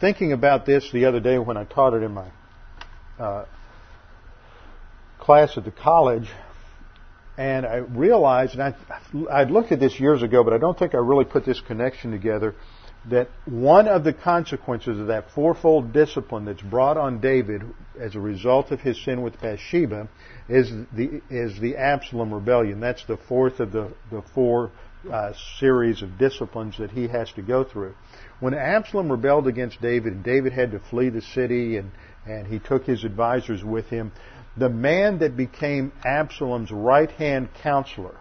[0.00, 2.28] thinking about this the other day when I taught it in my
[3.18, 3.46] uh,
[5.18, 6.28] class at the college,
[7.38, 8.74] and I realized, and I,
[9.30, 12.10] I'd looked at this years ago, but I don't think I really put this connection
[12.10, 12.54] together
[13.10, 17.62] that one of the consequences of that fourfold discipline that's brought on David
[17.98, 20.08] as a result of his sin with Bathsheba
[20.48, 22.80] is the is the Absalom rebellion.
[22.80, 24.70] That's the fourth of the the four
[25.10, 27.94] uh, series of disciplines that he has to go through.
[28.38, 31.90] When Absalom rebelled against David, and David had to flee the city, and
[32.24, 34.12] and he took his advisors with him,
[34.56, 38.14] the man that became Absalom's right hand counselor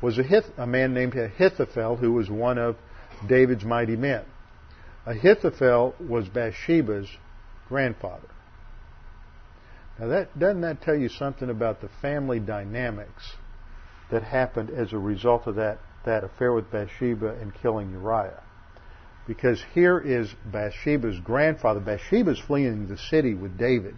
[0.00, 2.76] was a, Hith, a man named Ahithophel, who was one of
[3.26, 4.24] David's mighty men.
[5.06, 7.08] Ahithophel was Bathsheba's
[7.68, 8.28] grandfather.
[9.98, 13.36] Now that doesn't that tell you something about the family dynamics
[14.10, 18.42] that happened as a result of that, that affair with Bathsheba and killing Uriah?
[19.26, 21.80] Because here is Bathsheba's grandfather.
[21.80, 23.94] Bathsheba's fleeing the city with David.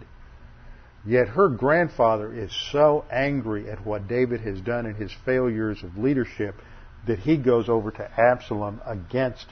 [1.05, 5.97] Yet her grandfather is so angry at what David has done and his failures of
[5.97, 6.55] leadership
[7.07, 9.47] that he goes over to Absalom against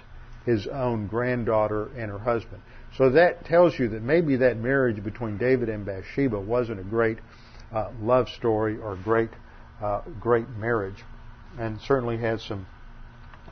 [0.45, 2.61] his own granddaughter and her husband.
[2.97, 7.17] So that tells you that maybe that marriage between David and Bathsheba wasn't a great
[7.73, 9.31] uh, love story or great,
[9.81, 11.03] uh, great marriage,
[11.59, 12.67] and certainly has some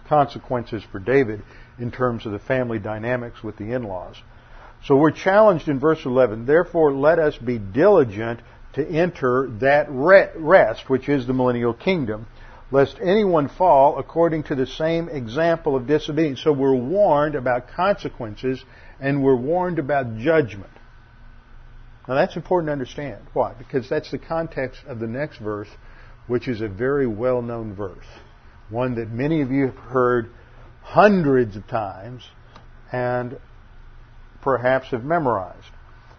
[0.07, 1.41] consequences for David
[1.79, 4.15] in terms of the family dynamics with the in-laws.
[4.85, 6.45] So we're challenged in verse 11.
[6.45, 8.41] Therefore, let us be diligent
[8.73, 12.27] to enter that rest, which is the millennial kingdom,
[12.73, 16.41] lest anyone fall according to the same example of disobedience.
[16.43, 18.65] So we're warned about consequences
[18.99, 20.71] and we're warned about judgment.
[22.07, 23.21] Now that's important to understand.
[23.33, 23.53] Why?
[23.53, 25.67] Because that's the context of the next verse,
[26.25, 28.07] which is a very well known verse.
[28.71, 30.31] One that many of you have heard
[30.81, 32.27] hundreds of times
[32.91, 33.37] and
[34.41, 35.69] perhaps have memorized.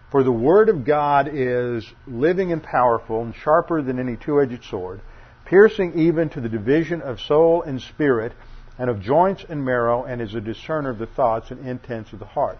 [0.09, 5.01] For the Word of God is living and powerful and sharper than any two-edged sword
[5.45, 8.33] piercing even to the division of soul and spirit,
[8.77, 12.19] and of joints and marrow, and is a discerner of the thoughts and intents of
[12.19, 12.59] the heart.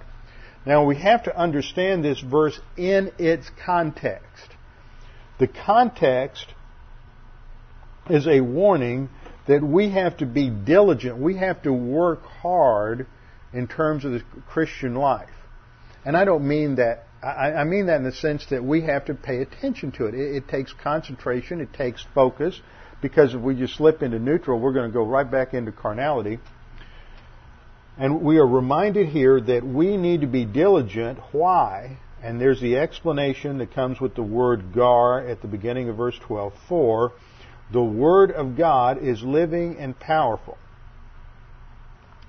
[0.65, 4.49] Now we have to understand this verse in its context.
[5.39, 6.47] The context
[8.09, 9.09] is a warning
[9.47, 11.17] that we have to be diligent.
[11.17, 13.05] We have to work hard
[13.53, 15.29] in terms of the Christian life.
[16.03, 19.15] And I don't mean that, I, mean that in the sense that we have to
[19.15, 20.13] pay attention to it.
[20.13, 22.61] It, it takes concentration, it takes focus,
[23.01, 26.39] because if we just slip into neutral, we're going to go right back into carnality.
[27.97, 31.19] And we are reminded here that we need to be diligent.
[31.31, 31.97] Why?
[32.21, 36.17] And there's the explanation that comes with the word gar at the beginning of verse
[36.19, 36.53] 12.
[36.67, 37.13] For
[37.71, 40.57] the Word of God is living and powerful.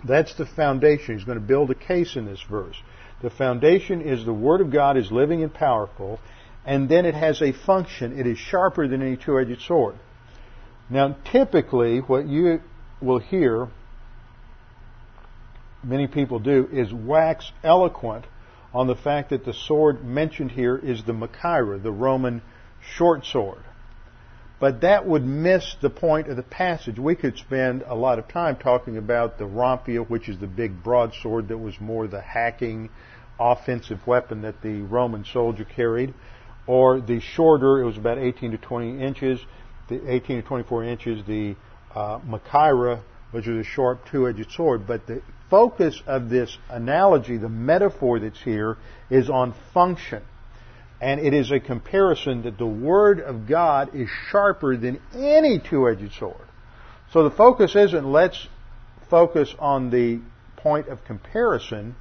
[0.04, 1.16] That's the foundation.
[1.16, 2.76] He's going to build a case in this verse.
[3.22, 6.20] The foundation is the Word of God is living and powerful,
[6.64, 8.18] and then it has a function.
[8.18, 9.94] It is sharper than any two-edged sword.
[10.90, 12.60] Now, typically, what you
[13.00, 13.68] will hear
[15.82, 18.26] many people do is wax eloquent
[18.74, 22.42] on the fact that the sword mentioned here is the Machaira, the Roman
[22.96, 23.62] short sword.
[24.58, 26.98] But that would miss the point of the passage.
[26.98, 30.82] We could spend a lot of time talking about the rhomphaia, which is the big
[30.82, 32.88] broadsword that was more the hacking
[33.38, 36.14] offensive weapon that the Roman soldier carried,
[36.66, 39.40] or the shorter, it was about 18 to 20 inches,
[39.88, 41.54] the 18 to 24 inches, the
[41.94, 44.86] uh, Machaira, which is a sharp two-edged sword.
[44.86, 48.76] But the focus of this analogy, the metaphor that's here,
[49.10, 50.22] is on function.
[51.00, 56.12] And it is a comparison that the Word of God is sharper than any two-edged
[56.14, 56.46] sword.
[57.12, 58.48] So the focus isn't let's
[59.08, 60.20] focus on the
[60.56, 61.94] point of comparison,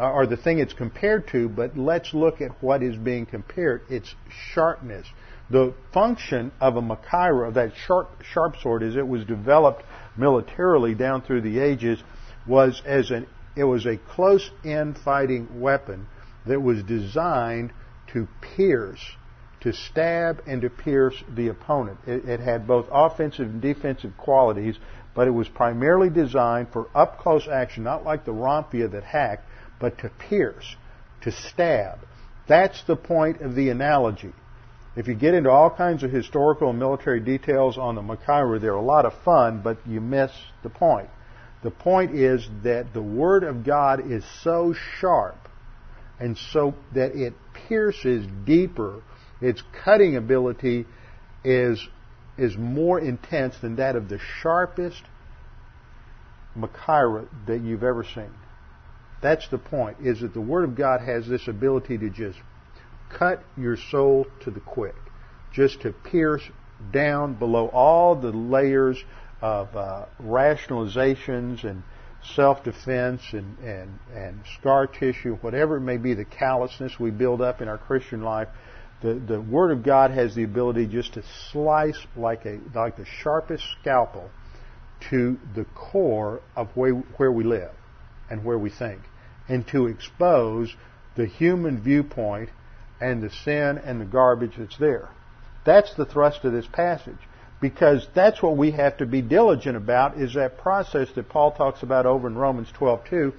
[0.00, 3.82] Uh, or the thing it's compared to, but let's look at what is being compared.
[3.90, 4.14] Its
[4.54, 5.06] sharpness.
[5.50, 9.82] The function of a Machaira, of that sharp, sharp sword, as it was developed
[10.16, 12.02] militarily down through the ages,
[12.46, 13.26] was as an
[13.56, 16.06] It was a close-in fighting weapon
[16.46, 17.72] that was designed
[18.12, 18.26] to
[18.56, 19.04] pierce,
[19.60, 21.98] to stab and to pierce the opponent.
[22.06, 24.78] It, it had both offensive and defensive qualities,
[25.14, 29.44] but it was primarily designed for up-close action, not like the rhomphaia that hacked,
[29.80, 30.76] but to pierce,
[31.22, 31.98] to stab.
[32.46, 34.32] That's the point of the analogy.
[34.96, 38.74] If you get into all kinds of historical and military details on the Machaira, they're
[38.74, 41.08] a lot of fun, but you miss the point.
[41.62, 45.36] The point is that the Word of God is so sharp
[46.18, 47.34] and so that it
[47.68, 49.02] pierces deeper.
[49.40, 50.86] Its cutting ability
[51.44, 51.86] is,
[52.36, 55.02] is more intense than that of the sharpest
[56.56, 58.30] Machaira that you've ever seen.
[59.20, 62.38] That's the point, is that the Word of God has this ability to just
[63.10, 64.94] cut your soul to the quick,
[65.52, 66.42] just to pierce
[66.92, 69.02] down below all the layers
[69.42, 71.82] of uh, rationalizations and
[72.34, 77.60] self-defense and, and, and scar tissue, whatever it may be, the callousness we build up
[77.60, 78.48] in our Christian life,
[79.02, 83.06] the, the Word of God has the ability just to slice like a like the
[83.22, 84.30] sharpest scalpel
[85.08, 87.70] to the core of where, where we live
[88.28, 89.00] and where we think,
[89.50, 90.74] and to expose
[91.16, 92.48] the human viewpoint
[93.00, 95.08] and the sin and the garbage that's there.
[95.64, 97.18] That's the thrust of this passage.
[97.60, 101.82] Because that's what we have to be diligent about is that process that Paul talks
[101.82, 103.34] about over in Romans 12:2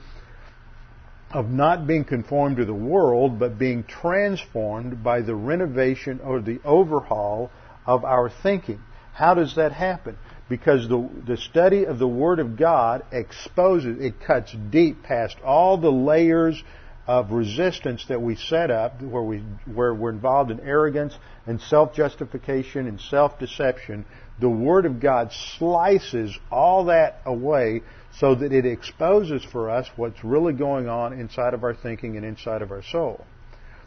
[1.32, 6.59] of not being conformed to the world but being transformed by the renovation or the
[6.66, 7.49] overhaul
[7.88, 8.82] of our thinking.
[9.14, 10.18] How does that happen?
[10.52, 15.78] Because the, the study of the Word of God exposes, it cuts deep past all
[15.78, 16.62] the layers
[17.08, 19.38] of resistance that we set up where, we,
[19.74, 24.04] where we're involved in arrogance and self-justification and self-deception,
[24.41, 27.82] the Word of God slices all that away
[28.20, 32.26] so that it exposes for us what's really going on inside of our thinking and
[32.26, 33.26] inside of our soul.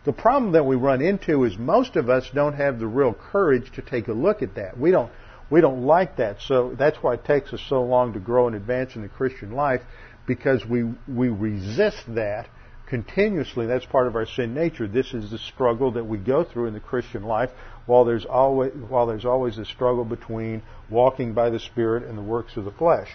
[0.06, 3.70] The problem that we run into is most of us don't have the real courage
[3.74, 4.78] to take a look at that.
[4.78, 5.12] We don't,
[5.50, 6.40] we don't like that.
[6.40, 9.52] So that's why it takes us so long to grow and advance in the Christian
[9.52, 9.82] life
[10.26, 12.48] because we, we resist that
[12.88, 13.66] continuously.
[13.66, 14.86] That's part of our sin nature.
[14.86, 17.50] This is the struggle that we go through in the Christian life
[17.86, 22.22] while there's always, while there's always a struggle between walking by the Spirit and the
[22.22, 23.08] works of the flesh.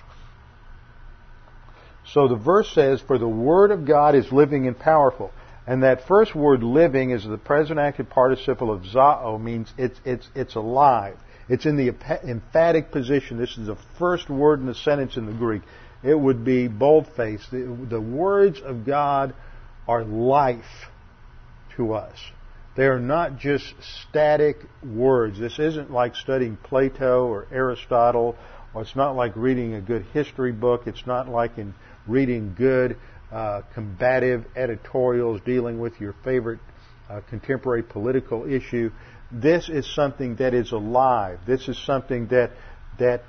[2.13, 5.31] So the verse says, For the Word of God is living and powerful.
[5.67, 10.27] And that first word living is the present active participle of zao, means it's, it's,
[10.33, 11.15] it's alive.
[11.49, 11.89] It's in the
[12.23, 13.37] emphatic position.
[13.37, 15.63] This is the first word in the sentence in the Greek.
[16.03, 17.51] It would be bold-faced.
[17.51, 19.33] The, the words of God
[19.87, 20.63] are life
[21.75, 22.17] to us.
[22.77, 23.65] They are not just
[24.07, 25.39] static words.
[25.39, 28.37] This isn't like studying Plato or Aristotle,
[28.73, 30.83] or it's not like reading a good history book.
[30.85, 31.73] It's not like in
[32.07, 32.95] reading good
[33.31, 36.59] uh, combative editorials dealing with your favorite
[37.09, 38.91] uh, contemporary political issue.
[39.31, 41.39] This is something that is alive.
[41.45, 42.51] This is something that
[42.97, 43.23] that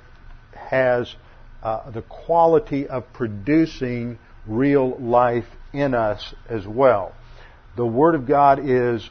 [0.53, 1.15] has
[1.63, 7.13] uh, the quality of producing real life in us as well.
[7.77, 9.09] The Word of God is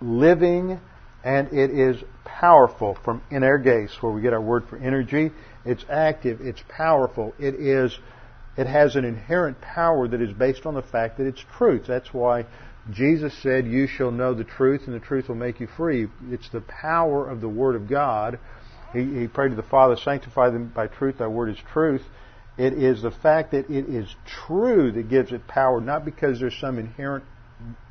[0.00, 0.80] living
[1.24, 5.30] and it is powerful from energes, where we get our word for energy.
[5.64, 7.98] It's active, it's powerful, it is,
[8.58, 11.84] it has an inherent power that is based on the fact that it's truth.
[11.86, 12.44] That's why
[12.90, 16.06] Jesus said, you shall know the truth and the truth will make you free.
[16.30, 18.38] It's the power of the Word of God.
[18.92, 22.02] He, he prayed to the Father, sanctify them by truth, thy word is truth.
[22.56, 24.14] It is the fact that it is
[24.46, 27.24] true that gives it power, not because there's some inherent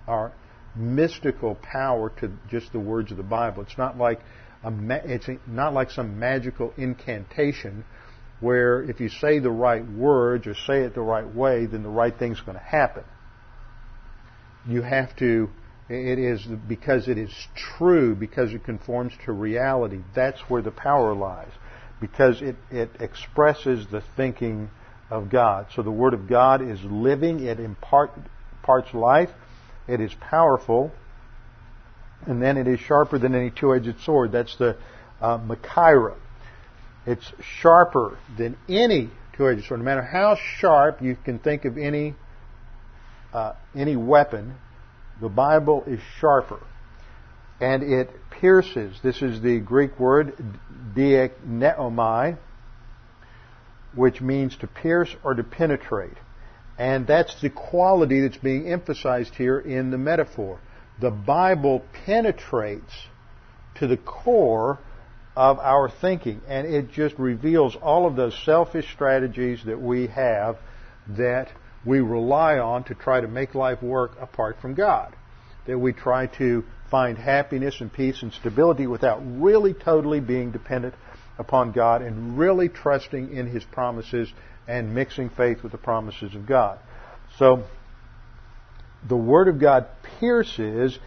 [0.07, 0.31] or
[0.75, 3.63] mystical power to just the words of the Bible.
[3.63, 4.21] It's not like
[4.63, 4.71] a,
[5.05, 7.83] it's not like some magical incantation
[8.39, 11.89] where if you say the right words or say it the right way, then the
[11.89, 13.03] right thing's going to happen.
[14.67, 15.49] You have to,
[15.89, 19.99] it is because it is true, because it conforms to reality.
[20.15, 21.51] That's where the power lies
[22.03, 24.69] because it, it expresses the thinking
[25.09, 25.67] of God.
[25.73, 28.11] So the Word of God is living, it impart,
[28.57, 29.29] imparts life,
[29.87, 30.91] it is powerful,
[32.25, 34.33] and then it is sharper than any two-edged sword.
[34.33, 34.75] That's the
[35.21, 36.15] uh, Machaira.
[37.05, 39.79] It's sharper than any two-edged sword.
[39.79, 42.15] No matter how sharp you can think of any
[43.33, 44.55] uh, any weapon,
[45.19, 46.59] the Bible is sharper
[47.59, 48.97] and it pierces.
[49.03, 50.35] This is the Greek word
[50.95, 52.37] diikneomai,
[53.95, 56.17] which means to pierce or to penetrate.
[56.77, 60.59] And that's the quality that's being emphasized here in the metaphor.
[60.99, 62.93] The Bible penetrates
[63.75, 64.79] to the core
[65.35, 70.57] of our thinking, and it just reveals all of those selfish strategies that we have
[71.07, 71.49] that
[71.85, 75.15] we rely on to try to make life work apart from God.
[75.67, 80.93] That we try to find happiness and peace and stability without really totally being dependent
[81.37, 84.31] upon God and really trusting in His promises
[84.67, 86.79] and mixing faith with the promises of God.
[87.37, 87.63] So,
[89.07, 89.87] the Word of God
[90.19, 90.97] pierces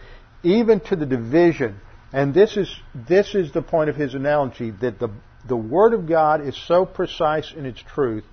[0.43, 1.79] even to the division.
[2.13, 5.09] And this is, this is the point of his analogy, that the,
[5.47, 8.23] the Word of God is so precise in its truth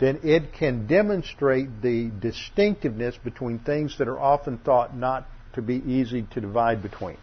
[0.00, 5.76] that it can demonstrate the distinctiveness between things that are often thought not to be
[5.76, 7.16] easy to divide between.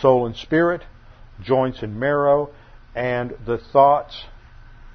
[0.00, 0.82] Soul and spirit,
[1.42, 2.50] joints and marrow,
[2.94, 4.24] and the thoughts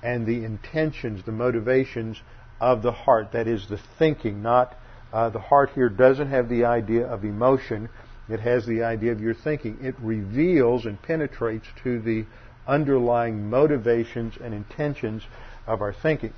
[0.02, 2.22] and the intentions, the motivations
[2.62, 3.34] of the heart.
[3.34, 4.76] That is the thinking, not
[5.12, 7.90] uh, the heart here doesn't have the idea of emotion.
[8.30, 9.80] It has the idea of your thinking.
[9.82, 12.26] It reveals and penetrates to the
[12.68, 15.24] underlying motivations and intentions
[15.66, 16.34] of our thinking.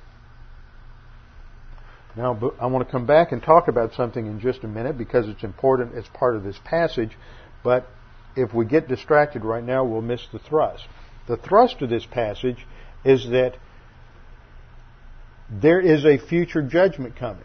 [2.16, 5.28] Now, I want to come back and talk about something in just a minute because
[5.28, 7.16] it's important as part of this passage,
[7.64, 7.88] but
[8.36, 10.84] if we get distracted right now, we'll miss the thrust.
[11.26, 12.66] The thrust of this passage
[13.04, 13.54] is that
[15.50, 17.44] there is a future judgment coming.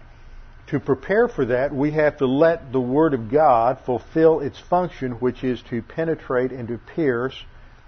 [0.68, 5.14] To prepare for that, we have to let the Word of God fulfill its function,
[5.14, 7.36] which is to penetrate and to pierce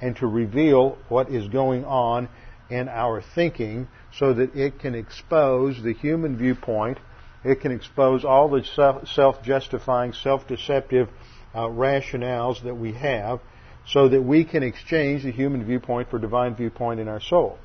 [0.01, 2.29] and to reveal what is going on
[2.69, 6.99] in our thinking so that it can expose the human viewpoint.
[7.43, 8.63] It can expose all the
[9.05, 11.09] self-justifying, self-deceptive
[11.53, 13.39] uh, rationales that we have
[13.87, 17.57] so that we can exchange the human viewpoint for divine viewpoint in our soul.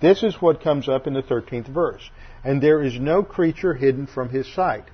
[0.00, 2.10] This is what comes up in the 13th verse.
[2.42, 4.84] And there is no creature hidden from his sight.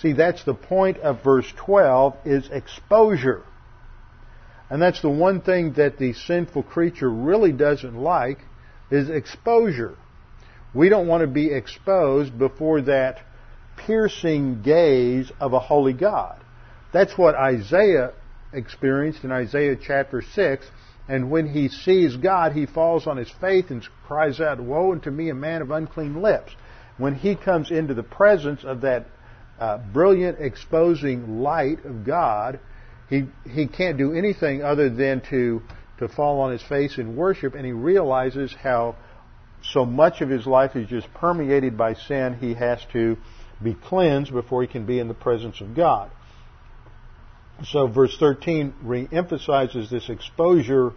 [0.00, 3.42] See, that's the point of verse 12 is exposure.
[4.68, 8.40] And that's the one thing that the sinful creature really doesn't like
[8.90, 9.96] is exposure.
[10.74, 13.18] We don't want to be exposed before that
[13.76, 16.40] piercing gaze of a holy God.
[16.92, 18.12] That's what Isaiah
[18.52, 20.66] experienced in Isaiah chapter 6.
[21.08, 25.10] And when he sees God, he falls on his face and cries out, Woe unto
[25.10, 26.52] me, a man of unclean lips.
[26.98, 29.06] When he comes into the presence of that
[29.60, 32.58] uh, brilliant exposing light of God,
[33.08, 35.62] he, he can't do anything other than to,
[35.98, 38.96] to fall on his face in worship, and he realizes how
[39.62, 43.16] so much of his life is just permeated by sin, he has to
[43.62, 46.10] be cleansed before he can be in the presence of God.
[47.64, 50.92] So verse 13 re-emphasizes this exposure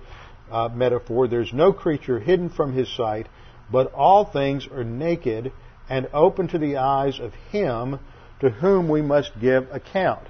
[0.51, 1.27] uh, metaphor.
[1.27, 3.27] There's no creature hidden from his sight,
[3.71, 5.53] but all things are naked
[5.89, 7.99] and open to the eyes of him
[8.41, 10.27] to whom we must give account.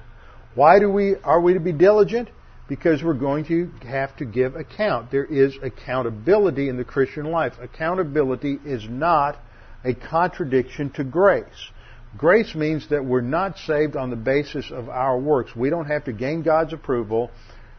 [0.55, 2.29] Why do we are we to be diligent?
[2.69, 5.11] Because we're going to have to give account.
[5.11, 7.53] There is accountability in the Christian life.
[7.59, 9.37] Accountability is not
[9.83, 11.71] a contradiction to grace.
[12.17, 15.55] Grace means that we're not saved on the basis of our works.
[15.55, 17.31] We don't have to gain God's approval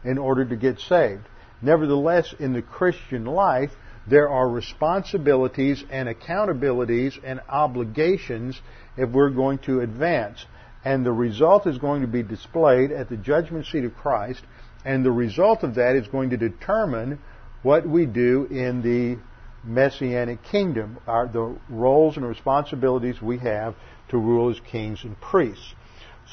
[0.03, 1.23] in order to get saved.
[1.61, 3.71] Nevertheless, in the Christian life,
[4.07, 8.59] there are responsibilities and accountabilities and obligations
[8.97, 10.45] if we're going to advance.
[10.83, 14.41] And the result is going to be displayed at the judgment seat of Christ,
[14.85, 17.19] and the result of that is going to determine
[17.63, 19.21] what we do in the
[19.63, 23.75] messianic kingdom, our, the roles and responsibilities we have
[24.09, 25.73] to rule as kings and priests.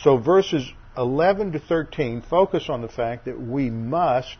[0.02, 4.36] So verses 11 to 13 focus on the fact that we must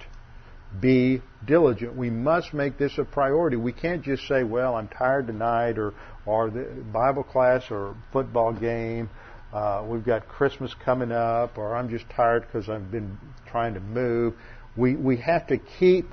[0.81, 1.97] be diligent.
[1.97, 3.57] We must make this a priority.
[3.57, 5.95] We can't just say, well, I'm tired tonight or,
[6.27, 9.09] or the Bible class or football game.
[9.53, 13.81] Uh, we've got Christmas coming up or I'm just tired because I've been trying to
[13.81, 14.35] move.
[14.77, 16.11] We, we have to keep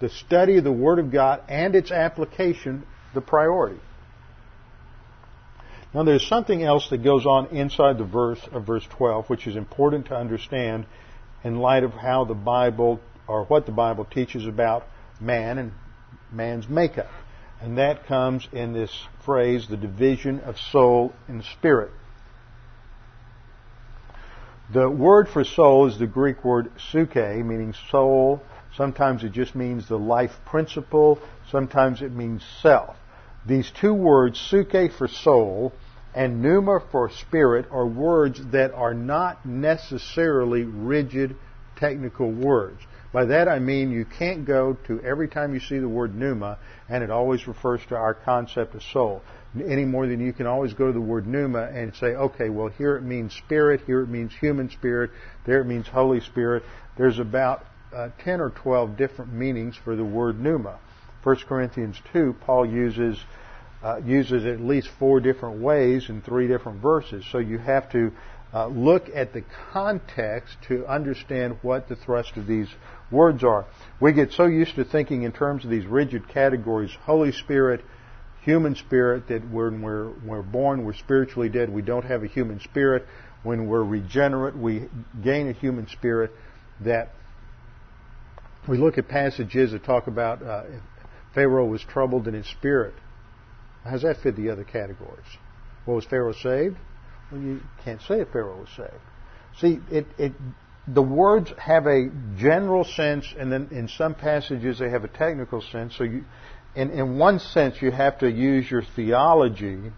[0.00, 3.80] the study of the Word of God and its application the priority.
[5.94, 9.56] Now there's something else that goes on inside the verse of verse 12 which is
[9.56, 10.86] important to understand
[11.44, 14.84] in light of how the Bible or what the Bible teaches about
[15.20, 15.72] man and
[16.32, 17.10] man's makeup.
[17.60, 18.90] And that comes in this
[19.24, 21.92] phrase, the division of soul and spirit.
[24.72, 28.42] The word for soul is the Greek word psuche, meaning soul.
[28.74, 31.20] Sometimes it just means the life principle.
[31.52, 32.96] Sometimes it means self.
[33.46, 35.72] These two words, psuche for soul
[36.16, 41.36] and pneuma for spirit, are words that are not necessarily rigid
[41.76, 42.80] technical words.
[43.12, 46.58] By that I mean you can't go to every time you see the word pneuma
[46.88, 49.22] and it always refers to our concept of soul.
[49.62, 52.68] Any more than you can always go to the word pneuma and say, okay, well
[52.68, 55.10] here it means spirit, here it means human spirit,
[55.44, 56.62] there it means Holy Spirit.
[56.96, 60.78] There's about uh, 10 or 12 different meanings for the word pneuma.
[61.22, 63.18] 1 Corinthians 2, Paul uses
[63.82, 67.24] uh, uses at least four different ways in three different verses.
[67.30, 68.10] So you have to
[68.52, 72.68] uh, look at the context to understand what the thrust of these
[73.10, 73.66] words are.
[74.00, 77.84] We get so used to thinking in terms of these rigid categories Holy Spirit,
[78.46, 81.68] human spirit, that when we're, we're born, we're spiritually dead.
[81.68, 83.04] We don't have a human spirit.
[83.42, 84.88] When we're regenerate, we
[85.22, 86.30] gain a human spirit.
[86.80, 87.10] That
[88.68, 90.62] we look at passages that talk about uh,
[91.34, 92.94] Pharaoh was troubled in his spirit.
[93.82, 95.26] How does that fit the other categories?
[95.84, 96.76] Well, was Pharaoh saved?
[97.32, 99.02] Well, you can't say if Pharaoh was saved.
[99.60, 100.32] See, it, it,
[100.86, 105.60] the words have a general sense, and then in some passages they have a technical
[105.60, 105.96] sense.
[105.96, 106.24] So, you,
[106.76, 109.90] in, in one sense, you have to use your theology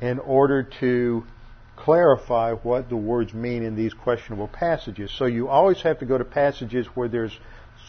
[0.00, 1.24] in order to
[1.76, 5.10] clarify what the words mean in these questionable passages.
[5.16, 7.36] So you always have to go to passages where there's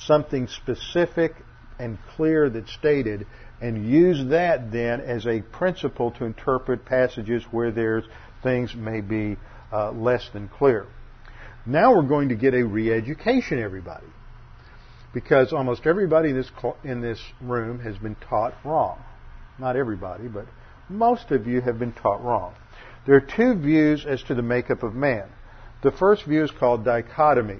[0.06, 1.36] something specific
[1.78, 3.28] and clear that's stated
[3.60, 8.06] and use that then as a principle to interpret passages where there's
[8.42, 9.38] things may be
[9.74, 10.88] uh, less than clear.
[11.66, 14.08] Now we're going to get a re-education, everybody,
[15.14, 16.52] because almost everybody in this
[16.84, 19.00] in this room has been taught wrong.
[19.60, 20.46] Not everybody, but
[20.90, 22.54] most of you have been taught wrong.
[23.06, 25.28] There are two views as to the makeup of man.
[25.84, 27.60] The first view is called dichotomy,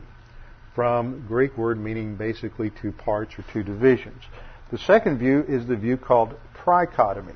[0.76, 4.22] from Greek word meaning basically two parts or two divisions.
[4.72, 6.34] The second view is the view called
[6.64, 7.36] trichotomy.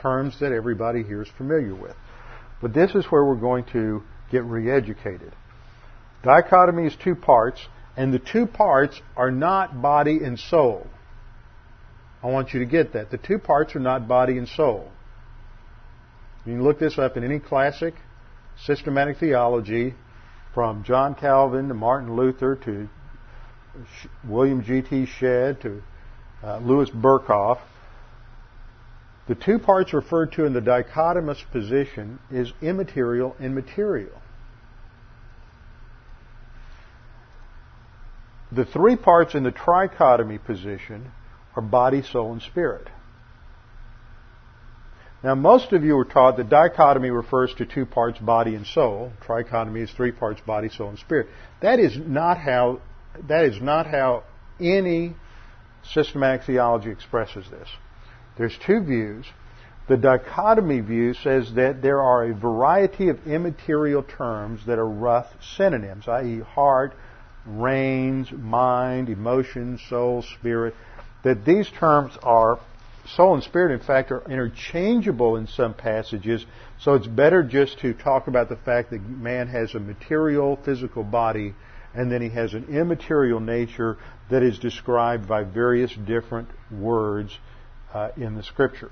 [0.00, 1.96] Terms that everybody here is familiar with.
[2.62, 5.32] But this is where we're going to get re-educated.
[6.22, 7.60] Dichotomy is two parts,
[7.98, 10.86] and the two parts are not body and soul.
[12.22, 13.10] I want you to get that.
[13.10, 14.90] The two parts are not body and soul.
[16.46, 17.94] You can look this up in any classic
[18.64, 19.94] systematic theology,
[20.54, 22.88] from John Calvin to Martin Luther to
[24.26, 25.06] William G.T.
[25.06, 25.82] Shedd to
[26.42, 27.58] uh, Louis Berkhof.
[29.28, 34.20] The two parts referred to in the dichotomous position is immaterial and material.
[38.50, 41.12] The three parts in the trichotomy position
[41.54, 42.88] are body, soul, and spirit.
[45.22, 49.12] Now, most of you were taught that dichotomy refers to two parts, body and soul.
[49.26, 51.26] Trichotomy is three parts, body, soul, and spirit.
[51.60, 52.80] That is not how
[53.26, 54.22] that is not how
[54.60, 55.14] any
[55.82, 57.68] systematic theology expresses this.
[58.36, 59.26] There's two views.
[59.88, 65.26] The dichotomy view says that there are a variety of immaterial terms that are rough
[65.56, 66.94] synonyms, i.e., heart,
[67.48, 70.74] reins, mind, emotion, soul, spirit,
[71.24, 72.60] that these terms are,
[73.16, 76.44] soul and spirit, in fact, are interchangeable in some passages,
[76.78, 81.02] so it's better just to talk about the fact that man has a material, physical
[81.02, 81.54] body
[81.94, 83.96] and then he has an immaterial nature
[84.30, 87.36] that is described by various different words
[87.92, 88.90] uh, in the scripture.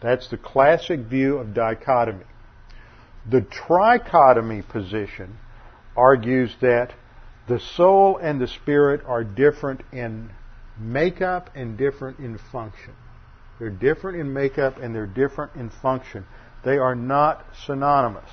[0.00, 2.24] That's the classic view of dichotomy.
[3.30, 5.38] The trichotomy position
[5.96, 6.92] argues that
[7.46, 10.30] the soul and the spirit are different in
[10.78, 12.94] makeup and different in function.
[13.58, 16.24] They're different in makeup and they're different in function.
[16.64, 18.30] They are not synonymous.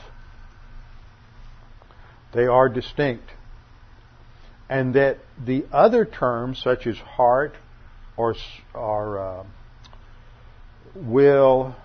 [2.34, 3.30] They are distinct
[4.72, 7.56] and that the other terms, such as heart
[8.16, 8.36] or,
[8.74, 9.44] or uh,
[10.96, 11.76] will,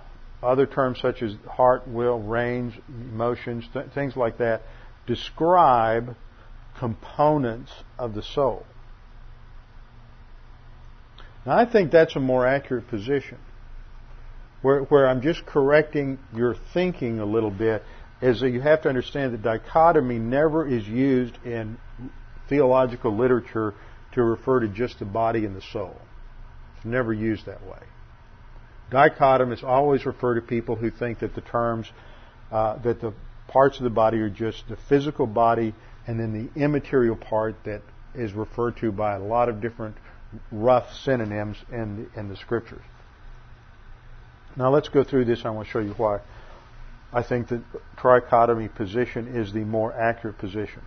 [0.41, 4.63] other terms such as heart, will, reins, emotions, th- things like that,
[5.05, 6.15] describe
[6.79, 8.65] components of the soul.
[11.45, 13.39] Now, I think that's a more accurate position.
[14.63, 17.83] Where, where I'm just correcting your thinking a little bit
[18.21, 21.79] is that you have to understand that dichotomy never is used in
[22.49, 23.75] theological literature
[24.13, 25.97] to refer to just the body and the soul.
[26.77, 27.79] It's never used that way.
[28.91, 31.91] Dichotomous always refer to people who think that the terms,
[32.51, 33.13] uh, that the
[33.49, 35.75] parts of the body are just the physical body
[36.07, 37.83] and then the immaterial part that
[38.15, 39.97] is referred to by a lot of different
[40.51, 42.83] rough synonyms in the, in the scriptures.
[44.57, 45.45] Now let's go through this.
[45.45, 46.21] I want to show you why
[47.13, 47.63] I think the
[47.97, 50.83] trichotomy position is the more accurate position.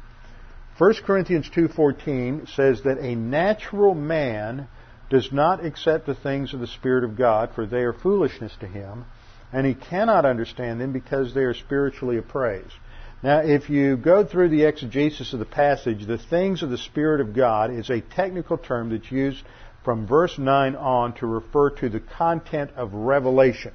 [0.78, 4.68] 1 Corinthians 2:14 says that a natural man
[5.10, 8.68] does not accept the things of the spirit of God for they are foolishness to
[8.68, 9.06] him
[9.52, 12.76] and he cannot understand them because they are spiritually appraised.
[13.22, 17.20] Now, if you go through the exegesis of the passage, the things of the Spirit
[17.20, 19.44] of God is a technical term that's used
[19.84, 23.74] from verse 9 on to refer to the content of revelation.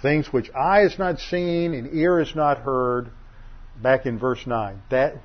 [0.00, 3.10] Things which eye has not seen and ear has not heard,
[3.80, 4.82] back in verse 9.
[4.90, 5.16] That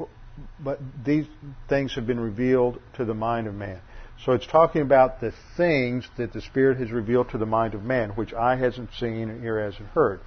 [0.59, 1.25] but these
[1.67, 3.81] things have been revealed to the mind of man.
[4.25, 7.83] So it's talking about the things that the Spirit has revealed to the mind of
[7.83, 10.21] man, which eye hasn't seen and ear hasn't heard.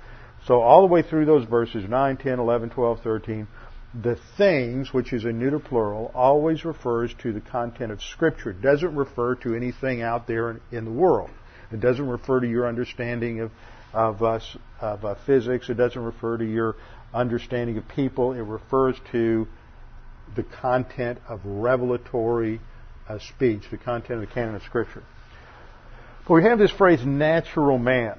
[0.47, 3.47] So all the way through those verses, 9, 10, 11, 12, 13,
[4.03, 8.51] the things, which is a neuter plural, always refers to the content of Scripture.
[8.51, 11.31] It doesn't refer to anything out there in the world.
[11.71, 13.53] It doesn't refer to your understanding of,
[13.93, 15.69] of, of uh, physics.
[15.69, 16.77] It doesn't refer to your
[17.15, 18.33] understanding of people.
[18.33, 19.47] It refers to
[20.35, 22.61] the content of revelatory
[23.09, 25.05] uh, speech, the content of the canon of Scripture.
[26.27, 28.19] But we have this phrase, natural man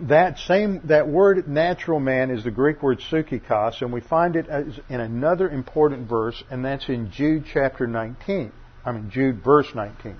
[0.00, 4.46] that same that word natural man is the Greek word psychikos, and we find it
[4.48, 8.52] in another important verse, and that's in Jude chapter 19.
[8.84, 10.16] I mean Jude verse 19.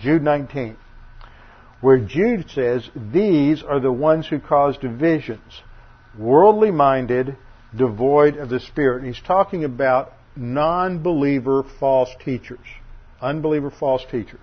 [0.00, 0.76] Jude 19.
[1.80, 5.62] Where Jude says, These are the ones who cause divisions,
[6.18, 7.36] worldly minded,
[7.74, 9.04] devoid of the Spirit.
[9.04, 12.66] He's talking about non believer false teachers.
[13.20, 14.40] Unbeliever false teachers.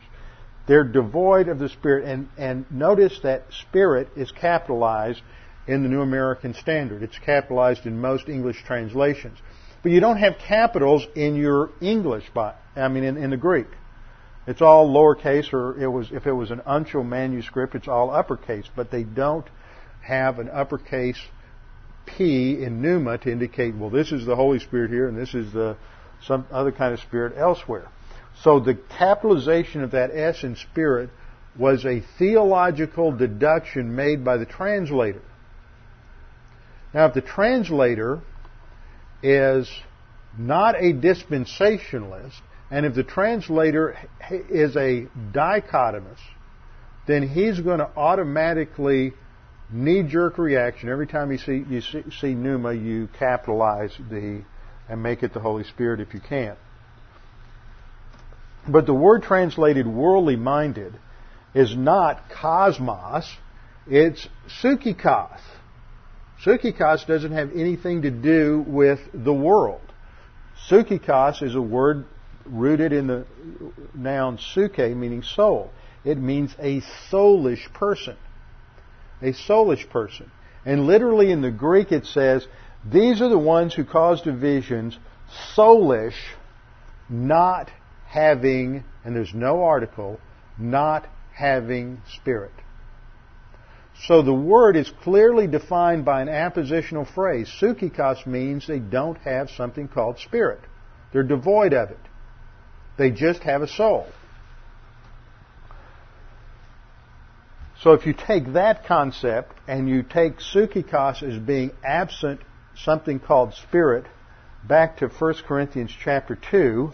[0.68, 2.06] They're devoid of the Spirit.
[2.06, 5.22] And, and notice that Spirit is capitalized
[5.68, 7.04] in the New American Standard.
[7.04, 9.38] It's capitalized in most English translations.
[9.82, 13.68] But you don't have capitals in your English, by, I mean, in, in the Greek.
[14.48, 18.66] It's all lowercase, or it was, if it was an uncial manuscript, it's all uppercase.
[18.76, 19.46] But they don't
[20.02, 21.20] have an uppercase
[22.06, 25.54] P in pneuma to indicate, well, this is the Holy Spirit here, and this is
[25.54, 25.78] the
[26.26, 27.88] some other kind of spirit elsewhere.
[28.42, 31.10] So the capitalization of that S in spirit
[31.58, 35.22] was a theological deduction made by the translator.
[36.94, 38.22] Now, if the translator
[39.22, 39.70] is
[40.38, 43.96] not a dispensationalist, and if the translator
[44.32, 46.18] is a dichotomist,
[47.08, 49.14] then he's going to automatically
[49.72, 54.44] knee-jerk reaction every time you see you see, see pneuma, you capitalize the
[54.90, 56.56] and make it the Holy Spirit if you can.
[58.68, 60.94] But the word translated worldly minded
[61.54, 63.30] is not cosmos,
[63.88, 64.28] it's
[64.62, 65.40] psychikos.
[66.44, 69.82] Psychikos doesn't have anything to do with the world.
[70.70, 72.06] Psychikos is a word
[72.46, 73.26] rooted in the
[73.94, 75.70] noun psyche, meaning soul.
[76.04, 78.18] It means a soulish person.
[79.22, 80.32] A soulish person.
[80.66, 82.46] And literally in the Greek it says,
[82.90, 84.98] these are the ones who cause divisions,
[85.56, 86.16] soulish,
[87.10, 87.70] not
[88.14, 90.20] having, and there's no article,
[90.60, 92.54] not having spirit.
[94.06, 97.52] So the word is clearly defined by an appositional phrase.
[97.60, 100.60] Psychikos means they don't have something called spirit.
[101.12, 102.00] They're devoid of it.
[102.98, 104.06] They just have a soul.
[107.82, 112.42] So if you take that concept and you take psychikos as being absent
[112.76, 114.06] something called spirit
[114.64, 116.94] back to 1 Corinthians chapter 2,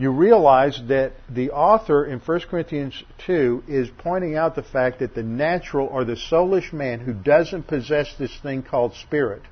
[0.00, 5.14] you realize that the author in 1 Corinthians 2 is pointing out the fact that
[5.14, 9.42] the natural or the soulish man who doesn't possess this thing called spirit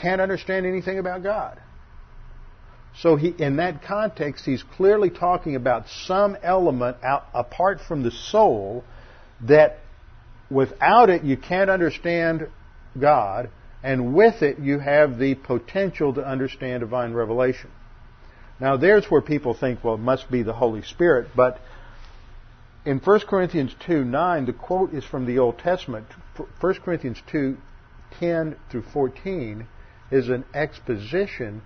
[0.00, 1.60] can't understand anything about God.
[3.02, 8.10] So he, in that context, he's clearly talking about some element out, apart from the
[8.10, 8.82] soul
[9.42, 9.80] that
[10.50, 12.48] without it you can't understand
[12.98, 13.50] God,
[13.82, 17.70] and with it you have the potential to understand divine revelation.
[18.58, 21.60] Now, there's where people think, well, it must be the Holy Spirit, but
[22.86, 26.06] in 1 Corinthians 2 9, the quote is from the Old Testament.
[26.60, 27.56] 1 Corinthians 2
[28.18, 29.66] 10 through 14
[30.10, 31.62] is an exposition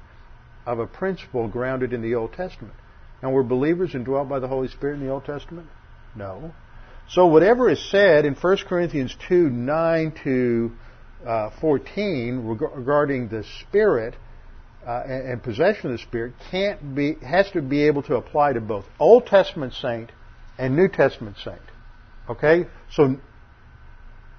[0.66, 2.74] of a principle grounded in the Old Testament.
[3.22, 5.68] Now, were believers indwelt by the Holy Spirit in the Old Testament?
[6.16, 6.54] No.
[7.08, 10.72] So, whatever is said in 1 Corinthians 2 9 to
[11.26, 14.14] uh, 14 regarding the Spirit
[14.86, 18.54] uh, and, and, possession of the Spirit can't be has to be able to apply
[18.54, 20.10] to both Old Testament saint
[20.58, 21.60] and New Testament saint.
[22.28, 23.16] Okay, so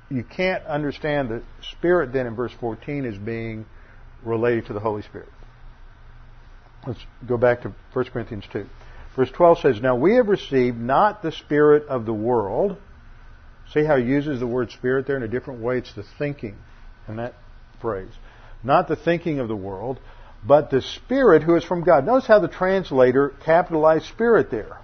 [0.09, 3.65] you can't understand the Spirit then in verse 14 as being
[4.23, 5.29] related to the Holy Spirit.
[6.85, 8.65] Let's go back to 1 Corinthians 2.
[9.15, 12.77] Verse 12 says, Now we have received not the Spirit of the world.
[13.73, 15.77] See how he uses the word Spirit there in a different way?
[15.77, 16.57] It's the thinking
[17.07, 17.35] in that
[17.79, 18.11] phrase.
[18.63, 19.99] Not the thinking of the world,
[20.43, 22.05] but the Spirit who is from God.
[22.05, 24.77] Notice how the translator capitalized Spirit there.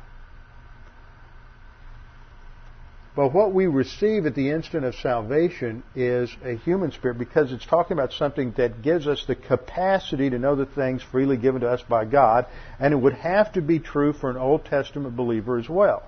[3.15, 7.65] But what we receive at the instant of salvation is a human spirit because it's
[7.65, 11.67] talking about something that gives us the capacity to know the things freely given to
[11.67, 12.45] us by God,
[12.79, 16.03] and it would have to be true for an Old Testament believer as well.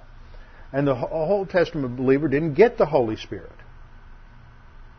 [0.71, 3.49] And the Old Testament believer didn't get the Holy Spirit.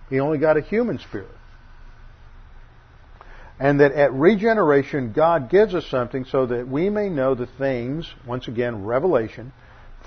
[0.09, 1.31] He only got a human spirit.
[3.61, 8.11] And that at regeneration, God gives us something so that we may know the things,
[8.27, 9.53] once again, revelation,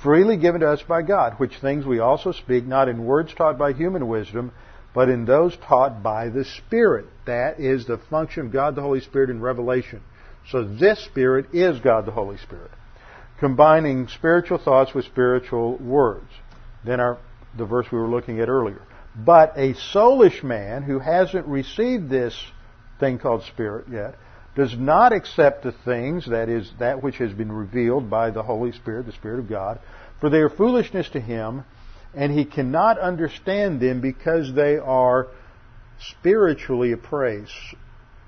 [0.01, 3.59] freely given to us by God, which things we also speak, not in words taught
[3.59, 4.51] by human wisdom,
[4.95, 7.05] but in those taught by the Spirit.
[7.25, 10.01] That is the function of God the Holy Spirit in revelation.
[10.49, 12.71] So this Spirit is God the Holy Spirit.
[13.39, 16.29] Combining spiritual thoughts with spiritual words.
[16.83, 17.19] Then our,
[17.55, 18.81] the verse we were looking at earlier.
[19.15, 22.35] But a soulish man who hasn't received this
[23.03, 24.15] thing called spirit yet,
[24.55, 28.71] does not accept the things, that is, that which has been revealed by the Holy
[28.71, 29.79] Spirit, the Spirit of God,
[30.19, 31.65] for they are foolishness to him,
[32.13, 35.27] and he cannot understand them because they are
[35.99, 37.51] spiritually appraised.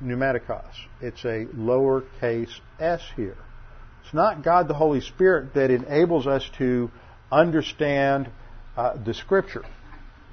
[0.04, 0.74] Pneumatikos.
[1.00, 3.38] It's a lowercase s here.
[4.04, 6.92] It's not God the Holy Spirit that enables us to
[7.32, 8.30] understand
[8.76, 9.64] uh, the Scripture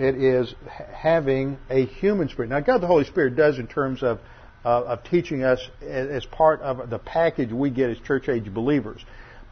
[0.02, 0.54] it is
[0.92, 2.50] having a human spirit.
[2.50, 4.18] Now, God the Holy Spirit does in terms of,
[4.64, 9.04] uh, of teaching us as part of the package we get as church age believers.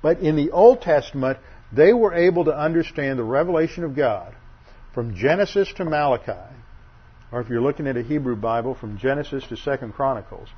[0.03, 1.39] But in the Old Testament,
[1.73, 4.35] they were able to understand the revelation of God
[4.93, 6.33] from Genesis to Malachi,
[7.31, 10.49] or if you're looking at a Hebrew Bible, from Genesis to Second Chronicles.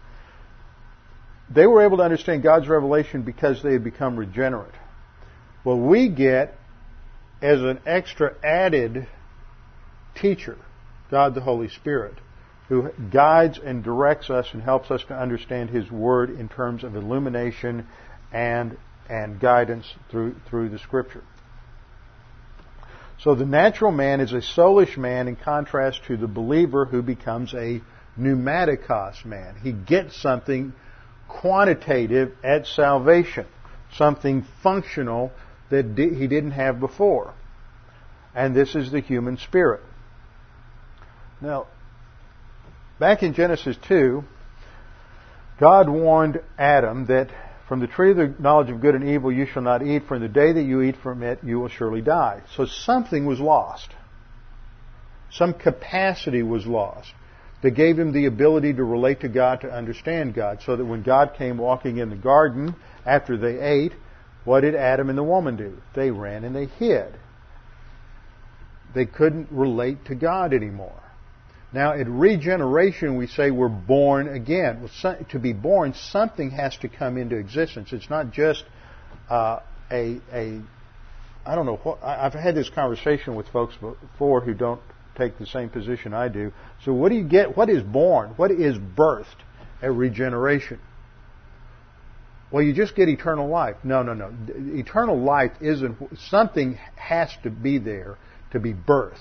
[1.50, 4.72] They were able to understand God's revelation because they had become regenerate.
[5.64, 6.56] Well, we get
[7.42, 9.06] as an extra added
[10.14, 10.58] teacher,
[11.10, 12.14] God the Holy Spirit,
[12.68, 16.96] who guides and directs us and helps us to understand His Word in terms of
[16.96, 17.86] illumination
[18.32, 18.76] and,
[19.08, 21.22] and guidance through, through the Scripture.
[23.18, 27.54] So the natural man is a soulish man in contrast to the believer who becomes
[27.54, 27.80] a
[28.18, 29.56] pneumatikos man.
[29.62, 30.72] He gets something
[31.28, 33.46] quantitative at salvation,
[33.94, 35.30] something functional
[35.70, 37.32] that he didn't have before.
[38.34, 39.82] And this is the human spirit.
[41.42, 41.66] Now,
[43.00, 44.22] back in Genesis 2,
[45.58, 47.30] God warned Adam that
[47.68, 50.14] from the tree of the knowledge of good and evil you shall not eat, for
[50.14, 52.42] in the day that you eat from it you will surely die.
[52.54, 53.88] So something was lost.
[55.32, 57.12] Some capacity was lost
[57.62, 61.02] that gave him the ability to relate to God, to understand God, so that when
[61.02, 63.92] God came walking in the garden after they ate,
[64.44, 65.78] what did Adam and the woman do?
[65.94, 67.16] They ran and they hid.
[68.94, 71.02] They couldn't relate to God anymore.
[71.72, 74.88] Now, at regeneration, we say we're born again.
[75.30, 77.92] To be born, something has to come into existence.
[77.92, 78.64] It's not just
[79.30, 79.60] uh,
[79.90, 80.60] a, a,
[81.46, 84.82] I don't know, what, I've had this conversation with folks before who don't
[85.16, 86.52] take the same position I do.
[86.84, 87.56] So what do you get?
[87.56, 88.34] What is born?
[88.36, 89.26] What is birthed
[89.80, 90.78] at regeneration?
[92.50, 93.76] Well, you just get eternal life.
[93.82, 94.30] No, no, no.
[94.78, 95.96] Eternal life isn't,
[96.28, 98.18] something has to be there
[98.50, 99.16] to be birthed.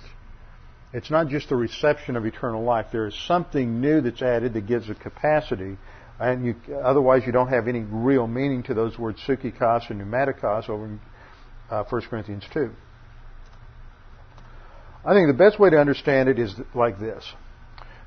[0.94, 2.88] It's not just the reception of eternal life.
[2.92, 5.78] There is something new that's added that gives a capacity,
[6.20, 10.70] and you, otherwise you don't have any real meaning to those words psychikos and pneumatikos
[10.70, 11.00] over in
[11.70, 12.72] uh, 1 Corinthians 2.
[15.06, 17.26] I think the best way to understand it is like this.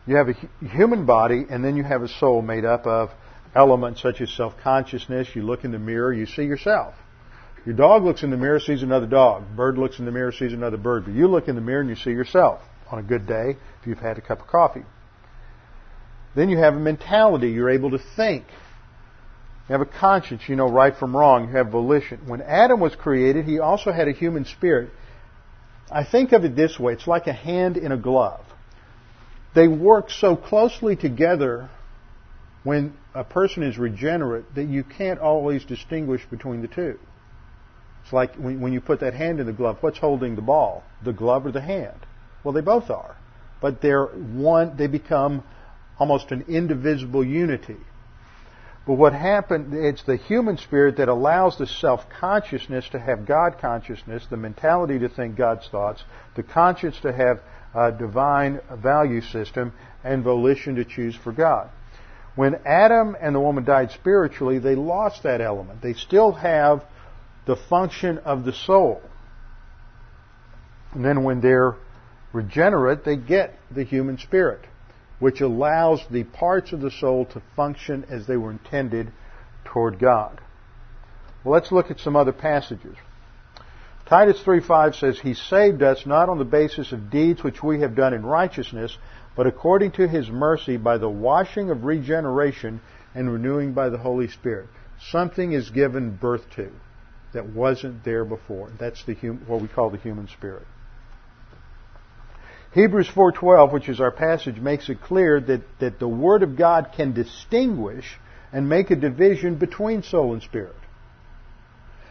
[0.07, 3.11] You have a human body, and then you have a soul made up of
[3.57, 5.29] elements such as self-consciousness.
[5.35, 6.95] You look in the mirror, you see yourself.
[7.65, 9.57] Your dog looks in the mirror, sees another dog.
[9.57, 11.07] Bird looks in the mirror, sees another bird.
[11.07, 12.61] But you look in the mirror and you see yourself
[12.91, 14.85] on a good day if you've had a cup of coffee.
[16.35, 17.51] Then you have a mentality.
[17.51, 18.45] You're able to think.
[19.69, 20.43] You have a conscience.
[20.49, 21.49] You know right from wrong.
[21.49, 22.21] You have volition.
[22.27, 24.91] When Adam was created, he also had a human spirit.
[25.91, 26.95] I think of it this way.
[26.95, 28.45] It's like a hand in a glove.
[29.55, 31.71] They work so closely together
[32.65, 36.99] when a person is regenerate that you can't always distinguish between the two.
[38.03, 40.83] It's like when you put that hand in the glove, what's holding the ball?
[41.05, 42.07] The glove or the hand?
[42.45, 43.17] Well, they both are.
[43.61, 45.43] But they're one, they become
[45.99, 47.79] almost an indivisible unity.
[48.87, 54.27] But what happened, it's the human spirit that allows the self-consciousness to have God consciousness,
[54.29, 56.05] the mentality to think God's thoughts,
[56.37, 57.41] the conscience to have
[57.75, 59.73] a divine value system,
[60.05, 61.71] and volition to choose for God.
[62.37, 65.81] When Adam and the woman died spiritually, they lost that element.
[65.81, 66.85] They still have
[67.47, 69.01] the function of the soul.
[70.93, 71.77] And then when they're
[72.35, 74.61] regenerate, they get the human spirit,
[75.19, 79.13] which allows the parts of the soul to function as they were intended
[79.65, 80.41] toward God.
[81.43, 82.97] Well, let's look at some other passages.
[84.07, 87.95] Titus 3:5 says, He saved us not on the basis of deeds which we have
[87.95, 88.99] done in righteousness,
[89.35, 92.81] but according to His mercy by the washing of regeneration
[93.15, 94.69] and renewing by the Holy Spirit.
[95.11, 96.71] Something is given birth to
[97.33, 98.71] that wasn't there before.
[98.79, 100.67] That's the hum- what we call the human spirit.
[102.75, 106.91] Hebrews 4:12, which is our passage, makes it clear that, that the Word of God
[106.97, 108.19] can distinguish
[108.53, 110.75] and make a division between soul and spirit.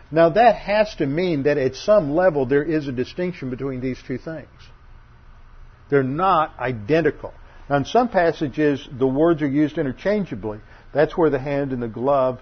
[0.09, 4.01] Now that has to mean that at some level there is a distinction between these
[4.07, 4.47] two things.
[5.89, 7.33] They're not identical.
[7.69, 10.59] Now in some passages the words are used interchangeably.
[10.93, 12.39] That's where the hand and the glove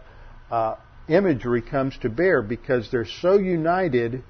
[0.51, 0.75] uh,
[1.07, 4.21] imagery comes to bear because they're so united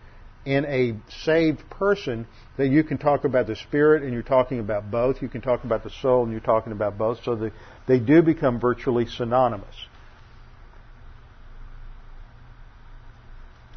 [0.46, 2.28] in a saved person
[2.58, 5.22] that you can talk about the spirit and you're talking about both.
[5.22, 7.24] You can talk about the soul and you're talking about both.
[7.24, 7.52] So they,
[7.88, 9.76] they do become virtually synonymous.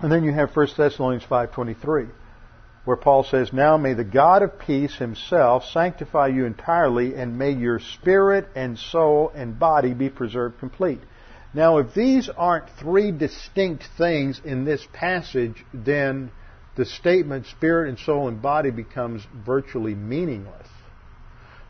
[0.01, 2.11] And then you have 1 Thessalonians 5.23
[2.85, 7.53] where Paul says, Now may the God of peace himself sanctify you entirely and may
[7.53, 11.01] your spirit and soul and body be preserved complete.
[11.55, 16.31] Now if these aren't three distinct things in this passage, then
[16.77, 20.66] the statement spirit and soul and body becomes virtually meaningless.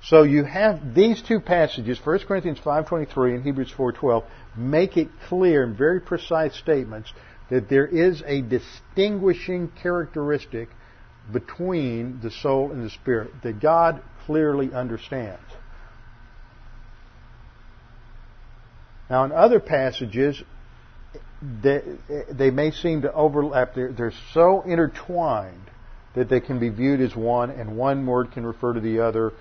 [0.02, 4.24] So you have these two passages, 1 Corinthians 5.23 and Hebrews 4.12,
[4.56, 7.10] make it clear in very precise statements
[7.50, 10.68] that there is a distinguishing characteristic
[11.32, 15.40] between the soul and the spirit that God clearly understands.
[19.08, 20.42] Now in other passages,
[21.62, 21.82] they,
[22.30, 23.74] they may seem to overlap.
[23.74, 25.70] They're, they're so intertwined
[26.14, 29.32] that they can be viewed as one, and one word can refer to the other,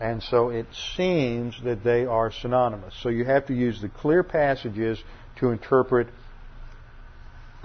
[0.00, 2.94] and so it seems that they are synonymous.
[3.02, 5.02] So you have to use the clear passages
[5.36, 6.08] to interpret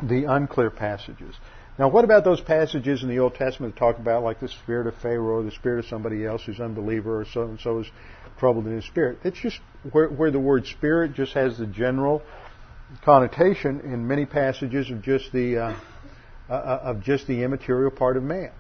[0.02, 1.36] the unclear passages.
[1.78, 4.88] Now, what about those passages in the Old Testament that talk about, like the spirit
[4.88, 7.88] of Pharaoh, or the spirit of somebody else who's unbeliever, or so and so is
[8.40, 9.20] troubled in his spirit?
[9.24, 9.60] It's just
[9.92, 12.22] where, where the word spirit just has the general
[13.04, 15.76] connotation in many passages of just the uh,
[16.50, 18.52] uh, uh, of just the immaterial part of man.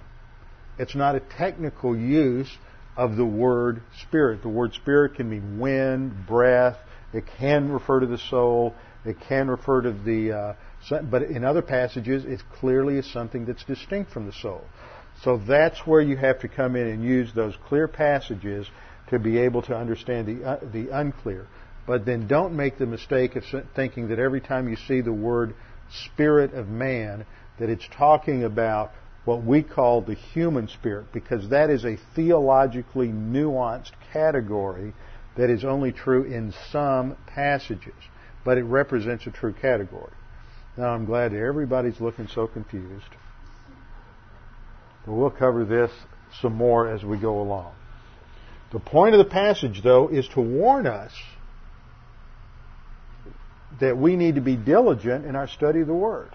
[0.80, 2.52] It's not a technical use
[2.98, 4.42] of the word spirit.
[4.42, 6.78] The word spirit can mean wind, breath.
[7.14, 8.74] It can refer to the soul.
[9.06, 10.56] It can refer to the,
[10.90, 14.64] uh, but in other passages, it clearly is something that's distinct from the soul.
[15.22, 18.68] So that's where you have to come in and use those clear passages
[19.10, 21.46] to be able to understand the uh, the unclear.
[21.88, 23.44] But then don't make the mistake of
[23.76, 25.54] thinking that every time you see the word
[25.90, 27.26] spirit of man,
[27.60, 28.92] that it's talking about
[29.24, 34.94] what we call the human spirit, because that is a theologically nuanced category
[35.36, 37.94] that is only true in some passages,
[38.44, 40.12] but it represents a true category.
[40.78, 43.06] Now I'm glad that everybody's looking so confused.
[45.06, 45.92] But we'll cover this
[46.42, 47.74] some more as we go along.
[48.72, 51.12] The point of the passage, though, is to warn us
[53.80, 56.30] that we need to be diligent in our study of the Word.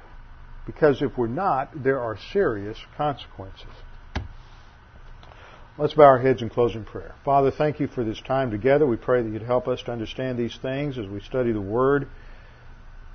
[0.66, 3.66] Because if we're not, there are serious consequences.
[5.78, 7.14] Let's bow our heads in closing prayer.
[7.24, 8.86] Father, thank you for this time together.
[8.86, 12.07] We pray that you'd help us to understand these things as we study the Word.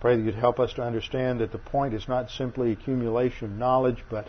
[0.01, 3.57] Pray that you'd help us to understand that the point is not simply accumulation of
[3.57, 4.27] knowledge, but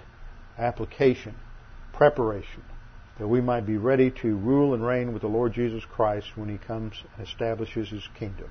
[0.59, 1.35] application,
[1.95, 2.63] preparation,
[3.19, 6.49] that we might be ready to rule and reign with the Lord Jesus Christ when
[6.49, 8.51] He comes and establishes His kingdom.